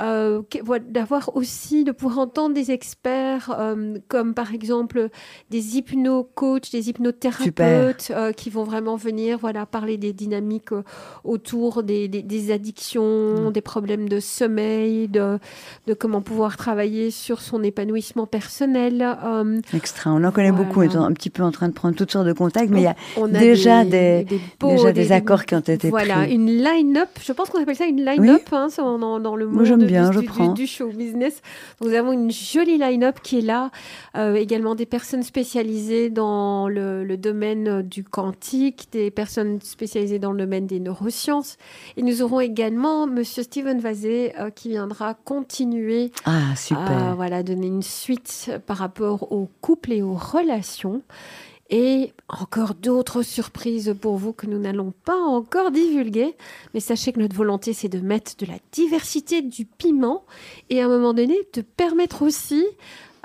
euh, 0.00 0.42
d'avoir 0.88 1.34
aussi, 1.36 1.84
de 1.84 1.92
pouvoir 1.92 2.18
entendre 2.18 2.54
des 2.54 2.70
experts 2.70 3.54
euh, 3.58 3.96
comme 4.08 4.34
par 4.34 4.52
exemple 4.52 5.08
des 5.50 5.78
hypno-coachs, 5.78 6.70
des 6.70 6.90
hypnothérapeutes 6.90 8.12
euh, 8.14 8.32
qui 8.32 8.50
vont 8.50 8.64
vraiment 8.64 8.96
venir 8.96 9.38
voilà, 9.38 9.64
parler 9.64 9.96
des 9.96 10.12
dynamiques 10.12 10.74
autour 11.24 11.82
des, 11.82 12.08
des, 12.08 12.52
addictions, 12.52 13.48
mm. 13.48 13.52
des 13.52 13.60
problèmes 13.62 14.08
de 14.08 14.20
sommeil, 14.20 15.08
de, 15.08 15.38
de, 15.86 15.94
comment 15.94 16.20
pouvoir 16.20 16.58
travailler 16.58 17.10
sur 17.10 17.40
son 17.40 17.62
épanouissement 17.62 18.26
personnel. 18.26 19.16
Extra, 19.72 20.12
on 20.12 20.22
en 20.24 20.30
connaît 20.30 20.52
beaucoup, 20.52 20.80
on 20.80 20.82
est 20.82 20.96
un 20.96 21.12
petit 21.12 21.30
peu 21.30 21.42
en 21.42 21.52
train 21.52 21.68
de 21.68 21.74
prendre 21.74 21.96
toutes 21.96 22.12
sortes 22.12 22.26
de 22.26 22.34
contacts, 22.34 22.70
mais 22.70 22.80
il 22.80 22.84
y 22.84 22.86
a, 22.86 22.96
déjà, 23.38 23.84
des, 23.84 24.26
déjà 24.60 24.92
des, 24.92 25.12
accords 25.12 25.44
qui 25.44 25.54
ont 25.54 25.60
été 25.60 25.88
voilà, 25.88 26.14
pris. 26.14 26.22
Voilà, 26.22 26.32
une 26.32 26.62
line-up, 26.62 27.08
je 27.22 27.32
pense 27.32 27.50
qu'on 27.50 27.62
appelle 27.62 27.76
ça 27.76 27.86
une 27.86 28.04
line-up 28.04 28.42
hein, 28.52 28.68
dans, 28.76 29.20
dans, 29.20 29.36
le 29.36 29.46
monde 29.46 29.84
bien, 29.84 30.10
du. 30.10 30.26
Du, 30.54 30.66
show 30.66 30.88
business. 30.88 31.42
Nous 31.80 31.92
avons 31.94 32.12
une 32.12 32.30
jolie 32.30 32.78
line-up 32.78 33.16
qui 33.22 33.38
est 33.38 33.42
là. 33.42 33.70
Euh, 34.16 34.34
également 34.34 34.74
des 34.74 34.86
personnes 34.86 35.22
spécialisées 35.22 36.10
dans 36.10 36.68
le, 36.68 37.16
domaine 37.16 37.82
du 37.82 38.04
quantique, 38.04 38.88
des 38.92 39.10
personnes 39.10 39.60
spécialisées 39.60 40.18
dans 40.18 40.32
le 40.32 40.38
domaine 40.38 40.66
des 40.66 40.80
neurosciences. 40.80 41.56
Et 41.96 42.02
nous 42.02 42.22
aurons 42.22 42.40
également 42.40 43.06
Monsieur 43.06 43.42
Steven 43.42 43.80
Vazé 43.80 44.32
euh, 44.38 44.50
qui 44.50 44.70
viendra 44.70 45.14
continuer 45.14 46.12
ah, 46.24 46.54
super. 46.56 46.90
à 46.90 47.14
voilà, 47.14 47.42
donner 47.42 47.66
une 47.66 47.82
suite 47.82 48.50
par 48.66 48.78
rapport 48.78 49.32
aux 49.32 49.48
couples 49.60 49.92
et 49.92 50.02
aux 50.02 50.14
relations. 50.14 51.02
Et 51.68 52.12
encore 52.28 52.74
d'autres 52.74 53.22
surprises 53.22 53.94
pour 54.00 54.16
vous 54.16 54.32
que 54.32 54.46
nous 54.46 54.58
n'allons 54.58 54.92
pas 55.04 55.18
encore 55.18 55.70
divulguer. 55.70 56.34
Mais 56.74 56.80
sachez 56.80 57.12
que 57.12 57.18
notre 57.18 57.34
volonté, 57.34 57.72
c'est 57.72 57.88
de 57.88 57.98
mettre 57.98 58.36
de 58.36 58.46
la 58.46 58.58
diversité 58.70 59.42
du 59.42 59.64
piment 59.64 60.24
et 60.70 60.80
à 60.80 60.86
un 60.86 60.88
moment 60.88 61.12
donné, 61.12 61.36
de 61.54 61.62
permettre 61.62 62.22
aussi 62.22 62.64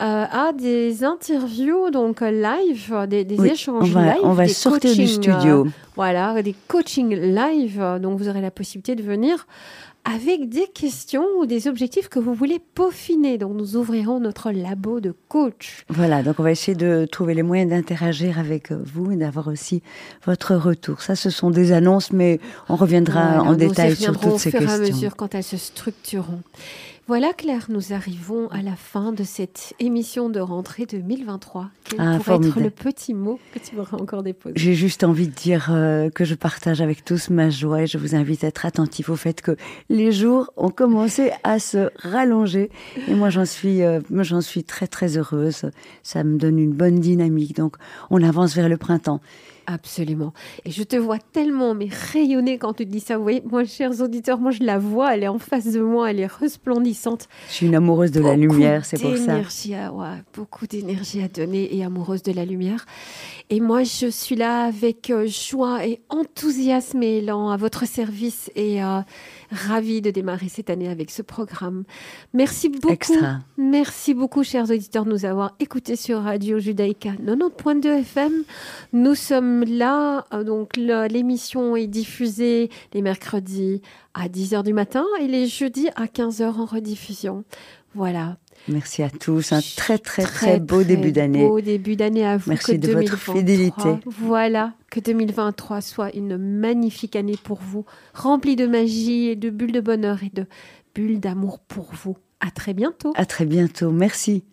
euh, 0.01 0.25
à 0.32 0.51
des 0.54 1.04
interviews 1.04 1.91
donc 1.91 2.21
live, 2.21 3.06
des, 3.08 3.45
échanges 3.45 3.93
live. 3.93 4.15
On 4.23 4.34
va 4.34 4.47
sortir 4.47 4.95
du 4.95 5.08
studio. 5.08 5.65
Euh, 5.65 5.69
voilà, 5.95 6.41
des 6.41 6.56
coachings 6.67 7.13
live. 7.13 7.99
Donc 8.01 8.17
vous 8.17 8.27
aurez 8.27 8.41
la 8.41 8.49
possibilité 8.49 8.95
de 8.95 9.04
venir 9.04 9.45
avec 10.03 10.49
des 10.49 10.67
questions 10.67 11.25
ou 11.39 11.45
des 11.45 11.67
objectifs 11.67 12.09
que 12.09 12.19
vous 12.19 12.33
voulez 12.33 12.59
peaufiner. 12.59 13.37
Donc 13.37 13.53
nous 13.55 13.75
ouvrirons 13.75 14.19
notre 14.19 14.51
labo 14.51 14.99
de 14.99 15.13
coach. 15.27 15.85
Voilà, 15.89 16.23
donc 16.23 16.39
on 16.39 16.43
va 16.43 16.51
essayer 16.51 16.75
de 16.75 17.07
trouver 17.09 17.33
les 17.33 17.43
moyens 17.43 17.69
d'interagir 17.69 18.39
avec 18.39 18.71
vous 18.71 19.11
et 19.11 19.15
d'avoir 19.15 19.47
aussi 19.47 19.81
votre 20.25 20.55
retour. 20.55 21.01
Ça, 21.01 21.15
ce 21.15 21.29
sont 21.29 21.51
des 21.51 21.71
annonces, 21.71 22.11
mais 22.11 22.39
on 22.69 22.75
reviendra 22.75 23.41
en 23.41 23.53
détail 23.53 23.95
sur 23.95 24.19
toutes 24.19 24.37
ces 24.37 24.51
questions. 24.51 24.69
Au 24.69 24.75
fur 24.75 24.83
et 24.83 24.89
à 24.89 24.93
mesure 24.93 25.15
quand 25.15 25.35
elles 25.35 25.43
se 25.43 25.57
structureront. 25.57 26.41
Voilà 27.12 27.34
Claire, 27.34 27.65
nous 27.67 27.91
arrivons 27.91 28.47
à 28.52 28.62
la 28.62 28.78
fin 28.78 29.12
de 29.12 29.26
cette 29.26 29.74
émission 29.82 30.30
de 30.30 30.39
rentrée 30.39 30.86
2023. 30.86 31.69
Quel 31.84 32.00
ah, 32.00 32.17
pourrait 32.24 32.47
être 32.47 32.62
le 32.62 32.69
petit 32.69 33.13
mot 33.13 33.38
que 33.54 33.60
tu 33.60 33.78
aurais 33.78 34.02
encore 34.02 34.24
déposé 34.24 34.54
J'ai 34.56 34.76
juste 34.76 35.04
envie 35.04 35.28
de 35.28 35.34
dire 35.34 35.67
euh, 35.74 36.10
que 36.10 36.24
je 36.24 36.36
partage 36.36 36.80
avec 36.80 37.04
tous 37.04 37.30
ma 37.30 37.50
joie 37.50 37.82
et 37.82 37.88
je 37.88 37.97
vous 37.97 38.15
invite 38.15 38.45
à 38.45 38.47
être 38.47 38.65
attentif 38.65 39.10
au 39.10 39.17
fait 39.17 39.41
que 39.41 39.58
les 39.89 40.13
jours 40.13 40.54
ont 40.56 40.69
commencé 40.69 41.32
à 41.43 41.60
se 41.60 41.89
rallonger 41.97 42.69
et 43.10 43.13
moi 43.13 43.30
j'en 43.30 43.43
suis, 43.43 43.84
euh, 43.84 44.00
j'en 44.10 44.39
suis 44.39 44.63
très 44.63 44.88
très 44.88 45.17
heureuse. 45.17 45.69
Ça 46.04 46.24
me 46.24 46.38
donne 46.38 46.60
une 46.60 46.71
bonne 46.71 47.02
dynamique. 47.02 47.58
Donc 47.58 47.76
on 48.10 48.24
avance 48.24 48.56
vers 48.56 48.69
le 48.69 48.78
printemps. 48.78 49.19
Absolument. 49.67 50.34
Et 50.65 50.71
je 50.71 50.84
te 50.84 50.95
vois 50.95 51.19
tellement 51.19 51.74
mais 51.74 51.88
rayonner 52.12 52.58
quand 52.58 52.74
tu 52.74 52.86
dis 52.86 53.00
ça. 53.00 53.17
Vous 53.17 53.24
voyez, 53.24 53.43
moi, 53.45 53.63
chers 53.63 54.02
auditeurs, 54.02 54.39
moi 54.39 54.52
je 54.52 54.63
la 54.63 54.80
vois, 54.80 55.15
elle 55.15 55.24
est 55.24 55.28
en 55.28 55.39
face 55.39 55.71
de 55.71 55.82
moi, 55.82 56.10
elle 56.12 56.19
est 56.19 56.32
resplendissante. 56.32 57.28
Je 57.50 57.54
suis 57.54 57.67
une 57.67 57.76
amoureuse 57.76 58.12
de 58.12 58.21
la 58.21 58.36
lumière, 58.36 58.86
c'est 58.86 59.00
pour 59.00 59.15
ça. 59.17 59.36
À, 59.36 59.91
ouais, 59.91 60.08
beaucoup 60.34 60.67
d'énergie 60.67 61.21
à 61.21 61.28
donner 61.28 61.76
et 61.76 61.84
amoureuse 61.84 62.24
de 62.24 62.32
la 62.32 62.45
lumière. 62.45 62.86
Et 63.50 63.60
moi, 63.60 63.84
je 63.84 64.08
suis 64.08 64.36
là 64.36 64.63
avec 64.63 65.10
euh, 65.10 65.28
joie 65.28 65.86
et 65.86 66.02
enthousiasme 66.10 67.04
et 67.04 67.17
élan 67.17 67.50
à 67.50 67.58
votre 67.58 67.86
service 67.86 68.50
et 68.56 68.84
euh, 68.84 69.02
ravie 69.51 70.01
de 70.01 70.09
démarrer 70.11 70.49
cette 70.49 70.69
année 70.69 70.89
avec 70.89 71.11
ce 71.11 71.21
programme. 71.21 71.83
Merci 72.33 72.69
beaucoup. 72.69 72.93
Extra. 72.93 73.39
Merci 73.57 74.13
beaucoup, 74.13 74.43
chers 74.43 74.69
auditeurs, 74.69 75.05
de 75.05 75.11
nous 75.11 75.25
avoir 75.25 75.55
écoutés 75.59 75.95
sur 75.95 76.21
Radio 76.21 76.59
Judaïka 76.59 77.11
90.2 77.11 77.99
FM. 77.99 78.43
Nous 78.93 79.15
sommes 79.15 79.63
là, 79.63 80.25
euh, 80.33 80.43
donc 80.43 80.77
l'émission 80.77 81.75
est 81.75 81.87
diffusée 81.87 82.69
les 82.93 83.01
mercredis 83.01 83.81
à 84.13 84.27
10h 84.27 84.63
du 84.63 84.73
matin 84.73 85.05
et 85.19 85.27
les 85.27 85.47
jeudis 85.47 85.89
à 85.95 86.05
15h 86.05 86.43
en 86.43 86.65
rediffusion. 86.65 87.43
Voilà. 87.93 88.37
Merci 88.67 89.04
à 89.04 89.10
tous. 89.10 89.52
Un 89.52 89.62
très, 89.76 89.97
très, 89.97 90.24
très, 90.24 90.60
beau 90.60 90.84
début 90.84 91.12
d'année. 91.12 91.47
Beau 91.47 91.62
début 91.62 91.95
d'année 91.95 92.26
à 92.26 92.38
vous. 92.38 92.50
Merci 92.50 92.78
de 92.78 92.91
votre 92.91 93.17
fidélité. 93.17 93.89
Voilà. 94.06 94.74
Que 94.89 95.00
2023 95.00 95.82
soit 95.82 96.15
une 96.15 96.38
magnifique 96.38 97.15
année 97.15 97.38
pour 97.41 97.60
vous, 97.62 97.86
remplie 98.13 98.56
de 98.56 98.67
magie 98.67 99.28
et 99.28 99.36
de 99.36 99.50
bulles 99.50 99.71
de 99.71 99.80
bonheur 99.80 100.24
et 100.24 100.32
de 100.34 100.45
bulles 100.93 101.19
d'amour 101.19 101.60
pour 101.60 101.89
vous. 101.93 102.17
À 102.39 102.52
très 102.52 102.74
bientôt. 102.74 103.13
À 103.15 103.26
très 103.26 103.45
bientôt. 103.45 103.91
Merci. 103.91 104.43